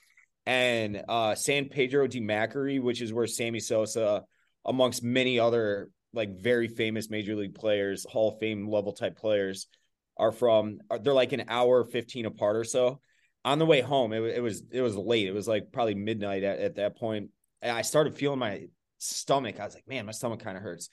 and 0.45 1.03
uh 1.07 1.35
San 1.35 1.69
Pedro 1.69 2.07
de 2.07 2.19
Macorís, 2.19 2.81
which 2.81 3.01
is 3.01 3.13
where 3.13 3.27
Sammy 3.27 3.59
Sosa, 3.59 4.23
amongst 4.65 5.03
many 5.03 5.39
other 5.39 5.89
like 6.13 6.39
very 6.39 6.67
famous 6.67 7.09
major 7.09 7.35
league 7.35 7.55
players, 7.55 8.05
Hall 8.09 8.33
of 8.33 8.39
Fame 8.39 8.69
level 8.69 8.93
type 8.93 9.17
players, 9.17 9.67
are 10.17 10.31
from. 10.31 10.79
They're 11.01 11.13
like 11.13 11.33
an 11.33 11.45
hour 11.47 11.83
fifteen 11.83 12.25
apart 12.25 12.55
or 12.55 12.63
so. 12.63 12.99
On 13.43 13.59
the 13.59 13.65
way 13.65 13.81
home, 13.81 14.11
it, 14.11 14.23
it 14.23 14.41
was 14.41 14.63
it 14.71 14.81
was 14.81 14.95
late. 14.95 15.27
It 15.27 15.33
was 15.33 15.47
like 15.47 15.71
probably 15.71 15.95
midnight 15.95 16.43
at, 16.43 16.59
at 16.59 16.75
that 16.75 16.97
point, 16.97 17.29
and 17.61 17.75
I 17.75 17.81
started 17.83 18.15
feeling 18.15 18.39
my 18.39 18.65
stomach. 18.97 19.59
I 19.59 19.65
was 19.65 19.73
like, 19.73 19.87
man, 19.87 20.05
my 20.05 20.11
stomach 20.11 20.39
kind 20.39 20.57
of 20.57 20.63
hurts. 20.63 20.89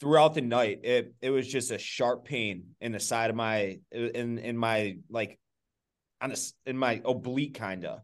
Throughout 0.00 0.34
the 0.34 0.40
night, 0.40 0.80
it 0.84 1.14
it 1.20 1.30
was 1.30 1.46
just 1.46 1.70
a 1.70 1.78
sharp 1.78 2.24
pain 2.24 2.64
in 2.80 2.92
the 2.92 3.00
side 3.00 3.30
of 3.30 3.36
my 3.36 3.78
in 3.92 4.38
in 4.38 4.56
my 4.56 4.96
like 5.10 5.38
on 6.20 6.30
this 6.30 6.54
in 6.66 6.76
my 6.76 7.00
oblique 7.04 7.54
kind 7.54 7.84
of. 7.84 8.00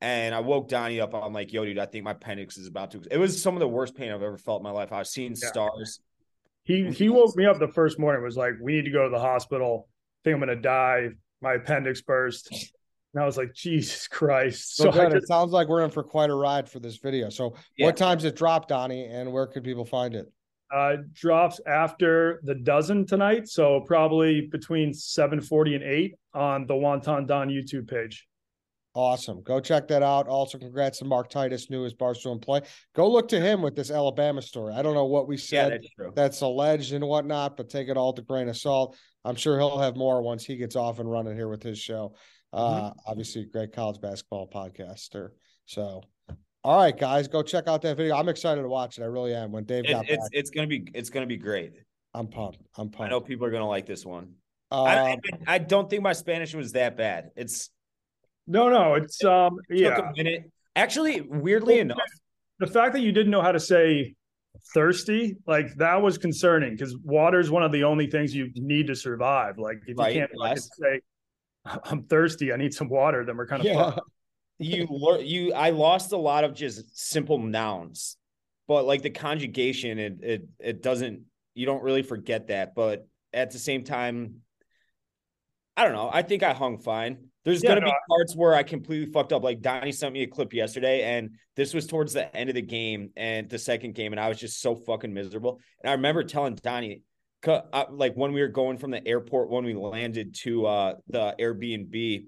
And 0.00 0.34
I 0.34 0.40
woke 0.40 0.68
Donnie 0.68 1.00
up. 1.00 1.14
I'm 1.14 1.32
like, 1.32 1.52
yo, 1.52 1.64
dude, 1.64 1.78
I 1.78 1.86
think 1.86 2.04
my 2.04 2.10
appendix 2.10 2.58
is 2.58 2.66
about 2.66 2.90
to. 2.90 3.02
It 3.08 3.18
was 3.18 3.40
some 3.40 3.54
of 3.54 3.60
the 3.60 3.68
worst 3.68 3.94
pain 3.94 4.10
I've 4.10 4.22
ever 4.22 4.36
felt 4.36 4.60
in 4.60 4.64
my 4.64 4.72
life. 4.72 4.92
I 4.92 4.98
was 4.98 5.10
seeing 5.10 5.36
Yeah. 5.40 5.48
stars. 5.48 6.00
He 6.64 6.90
he 6.90 7.08
woke 7.08 7.36
me 7.36 7.46
up 7.46 7.58
the 7.60 7.68
first 7.68 7.98
morning. 8.00 8.22
Was 8.22 8.36
like, 8.36 8.54
we 8.60 8.72
need 8.72 8.84
to 8.86 8.90
go 8.90 9.04
to 9.04 9.10
the 9.10 9.20
hospital. 9.20 9.88
I 9.88 10.18
think 10.24 10.34
I'm 10.34 10.40
gonna 10.40 10.56
die. 10.56 11.10
My 11.40 11.54
appendix 11.54 12.02
burst. 12.02 12.52
And 13.14 13.22
I 13.22 13.26
was 13.26 13.36
like, 13.36 13.52
Jesus 13.54 14.08
Christ. 14.08 14.76
so, 14.76 14.84
So, 14.84 14.92
good. 14.92 15.12
just, 15.12 15.24
it 15.24 15.26
sounds 15.26 15.52
like 15.52 15.68
we're 15.68 15.84
in 15.84 15.90
for 15.90 16.02
quite 16.02 16.30
a 16.30 16.34
ride 16.34 16.68
for 16.68 16.80
this 16.80 16.96
video. 16.96 17.28
So, 17.28 17.54
Yeah. 17.76 17.86
what 17.86 17.96
time's 17.96 18.24
it 18.24 18.36
drop, 18.36 18.68
Donnie, 18.68 19.06
and 19.06 19.32
where 19.32 19.46
could 19.46 19.64
people 19.64 19.84
find 19.84 20.14
it? 20.14 20.26
uh, 20.74 20.96
drops 21.12 21.60
after 21.66 22.40
the 22.44 22.54
dozen 22.54 23.04
tonight. 23.04 23.46
So 23.46 23.82
probably 23.82 24.48
between 24.50 24.94
740 24.94 25.74
and 25.74 25.84
8 25.84 26.14
on 26.32 26.66
the 26.66 26.72
Wonton 26.72 27.26
Don 27.26 27.50
YouTube 27.50 27.86
page. 27.90 28.26
Awesome. 28.94 29.42
Go 29.42 29.60
check 29.60 29.86
that 29.88 30.02
out. 30.02 30.28
Also, 30.28 30.56
congrats 30.56 31.00
to 31.00 31.04
Mark 31.04 31.28
Titus, 31.28 31.68
new 31.68 31.84
as 31.84 31.92
Barstool 31.92 32.32
in 32.32 32.38
play. 32.38 32.62
Go 32.94 33.10
look 33.10 33.28
to 33.28 33.38
him 33.40 33.60
with 33.60 33.76
this 33.76 33.90
Alabama 33.90 34.40
story. 34.40 34.72
I 34.72 34.80
don't 34.80 34.94
know 34.94 35.04
what 35.04 35.28
we 35.28 35.36
Yeah, 35.36 35.40
said 35.68 35.82
that's 35.98 36.14
that's 36.14 36.40
alleged 36.40 36.94
and 36.94 37.04
whatnot, 37.06 37.58
but 37.58 37.68
take 37.68 37.88
it 37.88 37.98
all 37.98 38.12
with 38.14 38.20
a 38.24 38.26
grain 38.26 38.48
of 38.48 38.56
salt. 38.56 38.96
I'm 39.26 39.36
sure 39.36 39.58
he'll 39.58 39.78
have 39.78 39.96
more 39.96 40.22
once 40.22 40.42
he 40.42 40.56
gets 40.56 40.74
off 40.74 41.00
and 41.00 41.10
running 41.10 41.36
here 41.36 41.48
with 41.48 41.62
his 41.62 41.78
show. 41.78 42.14
Mm-hmm. 42.54 42.84
Uh, 42.86 42.90
obviously, 43.06 43.44
great 43.44 43.72
college 43.72 44.00
basketball 44.00 44.48
podcaster. 44.48 45.30
So, 45.66 46.02
all 46.64 46.82
right, 46.82 46.96
guys, 46.96 47.28
go 47.28 47.42
check 47.42 47.66
out 47.66 47.82
that 47.82 47.96
video. 47.96 48.14
I'm 48.16 48.28
excited 48.28 48.62
to 48.62 48.68
watch 48.68 48.98
it. 48.98 49.02
I 49.02 49.06
really 49.06 49.34
am. 49.34 49.52
When 49.52 49.64
Dave 49.64 49.84
It- 49.84 49.92
got 49.92 50.08
it's 50.08 50.16
back, 50.22 50.28
it's 50.32 50.50
gonna 50.50 50.66
be 50.66 50.86
it's 50.94 51.10
gonna 51.10 51.26
be 51.26 51.36
great. 51.36 51.72
I'm 52.14 52.26
pumped. 52.28 52.58
I'm 52.76 52.90
pumped. 52.90 53.00
I 53.00 53.08
know 53.08 53.20
people 53.20 53.46
are 53.46 53.50
gonna 53.50 53.68
like 53.68 53.86
this 53.86 54.04
one. 54.04 54.34
Uh, 54.70 54.82
I, 54.84 55.10
I, 55.10 55.16
I 55.46 55.58
don't 55.58 55.88
think 55.88 56.02
my 56.02 56.12
Spanish 56.12 56.54
was 56.54 56.72
that 56.72 56.96
bad. 56.96 57.30
It's 57.36 57.70
No, 58.46 58.68
no, 58.68 58.94
it's 58.94 59.22
um 59.24 59.56
took 59.70 59.78
yeah. 59.78 60.10
a 60.10 60.12
minute. 60.16 60.50
Actually, 60.76 61.20
weirdly 61.22 61.78
enough, 61.78 61.98
The 62.58 62.66
fact 62.66 62.94
that 62.94 63.00
you 63.00 63.12
didn't 63.12 63.30
know 63.30 63.42
how 63.42 63.52
to 63.52 63.60
say 63.60 64.14
thirsty, 64.74 65.36
like 65.46 65.74
that 65.76 66.00
was 66.00 66.16
concerning 66.18 66.72
because 66.72 66.96
water 67.04 67.40
is 67.40 67.50
one 67.50 67.62
of 67.62 67.72
the 67.72 67.84
only 67.84 68.06
things 68.06 68.34
you 68.34 68.50
need 68.54 68.86
to 68.86 68.94
survive. 68.94 69.58
Like 69.58 69.80
if 69.86 69.98
Right, 69.98 70.14
you 70.14 70.20
can't 70.20 70.30
fucking 70.38 70.52
yes. 70.56 70.68
say 70.80 71.00
I'm 71.84 72.04
thirsty, 72.04 72.52
I 72.52 72.56
need 72.56 72.74
some 72.74 72.88
water, 72.88 73.24
then 73.24 73.36
we're 73.36 73.46
kind 73.46 73.60
of 73.60 73.66
yeah. 73.66 73.96
you 74.58 74.86
learn 74.90 75.26
you 75.26 75.52
I 75.52 75.70
lost 75.70 76.12
a 76.12 76.16
lot 76.16 76.44
of 76.44 76.54
just 76.54 76.98
simple 76.98 77.38
nouns, 77.38 78.16
but 78.68 78.84
like 78.84 79.02
the 79.02 79.10
conjugation, 79.10 79.98
it 79.98 80.16
it 80.22 80.48
it 80.58 80.82
doesn't 80.82 81.22
you 81.54 81.66
don't 81.66 81.82
really 81.82 82.02
forget 82.02 82.48
that. 82.48 82.74
But 82.74 83.06
at 83.32 83.50
the 83.50 83.58
same 83.58 83.84
time, 83.84 84.36
I 85.76 85.84
don't 85.84 85.92
know. 85.94 86.10
I 86.12 86.22
think 86.22 86.42
I 86.42 86.52
hung 86.52 86.78
fine. 86.78 87.28
There's 87.44 87.62
Yeah, 87.62 87.70
gonna 87.70 87.80
no, 87.80 87.86
be 87.86 87.92
parts 88.08 88.36
where 88.36 88.54
I 88.54 88.62
completely 88.62 89.10
fucked 89.12 89.32
up. 89.32 89.42
Like 89.42 89.60
Donnie 89.62 89.92
sent 89.92 90.12
me 90.12 90.22
a 90.22 90.26
clip 90.26 90.52
yesterday, 90.52 91.02
and 91.02 91.30
this 91.56 91.74
was 91.74 91.86
towards 91.86 92.12
the 92.12 92.34
end 92.36 92.50
of 92.50 92.54
the 92.54 92.62
game 92.62 93.10
and 93.16 93.48
the 93.48 93.58
second 93.58 93.94
game, 93.94 94.12
and 94.12 94.20
I 94.20 94.28
was 94.28 94.38
just 94.38 94.60
so 94.60 94.76
fucking 94.76 95.12
miserable. 95.12 95.58
And 95.82 95.90
I 95.90 95.94
remember 95.94 96.22
telling 96.24 96.54
Donnie, 96.54 97.02
like 97.46 98.14
when 98.14 98.32
we 98.32 98.40
were 98.40 98.48
going 98.48 98.78
from 98.78 98.90
the 98.90 99.06
airport 99.06 99.50
when 99.50 99.64
we 99.64 99.74
landed 99.74 100.34
to 100.42 100.66
uh 100.66 100.94
the 101.08 101.34
Airbnb, 101.40 102.26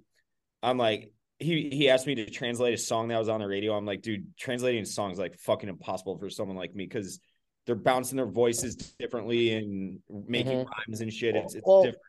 I'm 0.63 0.79
like, 0.79 1.13
he 1.39 1.69
he 1.71 1.89
asked 1.91 2.07
me 2.07 2.15
to 2.17 2.31
translate 2.31 2.75
a 2.75 2.79
song 2.79 3.09
that 3.09 3.19
was 3.19 3.29
on 3.29 3.41
the 3.41 3.47
radio. 3.47 3.75
I'm 3.77 3.87
like, 3.87 4.03
dude, 4.03 4.27
translating 4.39 4.83
a 4.83 4.87
song 4.87 5.11
is 5.13 5.19
like 5.19 5.37
fucking 5.39 5.69
impossible 5.69 6.19
for 6.19 6.31
someone 6.31 6.57
like 6.57 6.75
me 6.75 6.85
because 6.87 7.21
they're 7.67 7.75
bouncing 7.75 8.17
their 8.17 8.27
voices 8.27 8.77
differently 8.99 9.55
and 9.55 9.99
making 10.29 10.59
rhymes 10.67 11.01
and 11.01 11.13
shit. 11.13 11.35
It's 11.37 11.55
it's 11.55 11.67
Well, 11.67 11.83
different. 11.85 12.03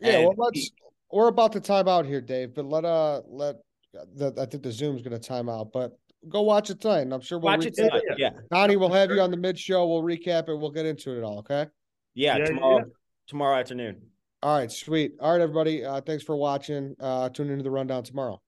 Yeah, 0.00 0.10
And 0.18 0.24
well, 0.28 0.34
let's. 0.52 0.70
We're 1.10 1.28
about 1.28 1.52
to 1.52 1.60
time 1.60 1.88
out 1.88 2.04
here, 2.04 2.20
Dave. 2.20 2.54
But 2.54 2.66
let 2.66 2.84
uh 2.84 3.22
let 3.26 3.56
the 4.14 4.34
I 4.38 4.44
think 4.44 4.62
the 4.62 4.70
Zoom's 4.72 5.00
going 5.02 5.18
to 5.18 5.26
time 5.28 5.48
out. 5.48 5.72
But 5.72 5.98
go 6.28 6.42
watch 6.42 6.68
it 6.70 6.80
tonight, 6.80 7.00
and 7.00 7.14
I'm 7.14 7.20
sure 7.22 7.38
we'll 7.38 7.52
Watch 7.56 7.64
it 7.64 7.74
recap- 7.74 7.88
tonight. 7.88 8.02
Yeah. 8.18 8.30
Donnie, 8.50 8.76
we'll 8.76 8.92
have 8.92 9.10
you 9.10 9.20
on 9.20 9.30
the 9.30 9.36
mid 9.38 9.58
show. 9.58 9.86
We'll 9.88 10.02
recap 10.02 10.48
it. 10.48 10.54
We'll 10.56 10.70
get 10.70 10.84
into 10.84 11.16
it 11.16 11.24
all. 11.24 11.38
Okay. 11.38 11.66
Yeah, 12.18 12.36
Yeah, 12.38 12.44
tomorrow 12.46 12.78
yeah. 12.78 12.84
tomorrow 13.28 13.58
afternoon. 13.60 14.02
All 14.42 14.58
right. 14.58 14.70
Sweet. 14.72 15.12
All 15.20 15.32
right, 15.32 15.40
everybody. 15.40 15.84
Uh, 15.84 16.00
thanks 16.00 16.24
for 16.24 16.36
watching. 16.36 16.96
Uh, 16.98 17.28
tune 17.28 17.48
into 17.48 17.62
the 17.62 17.70
rundown 17.70 18.02
tomorrow. 18.02 18.40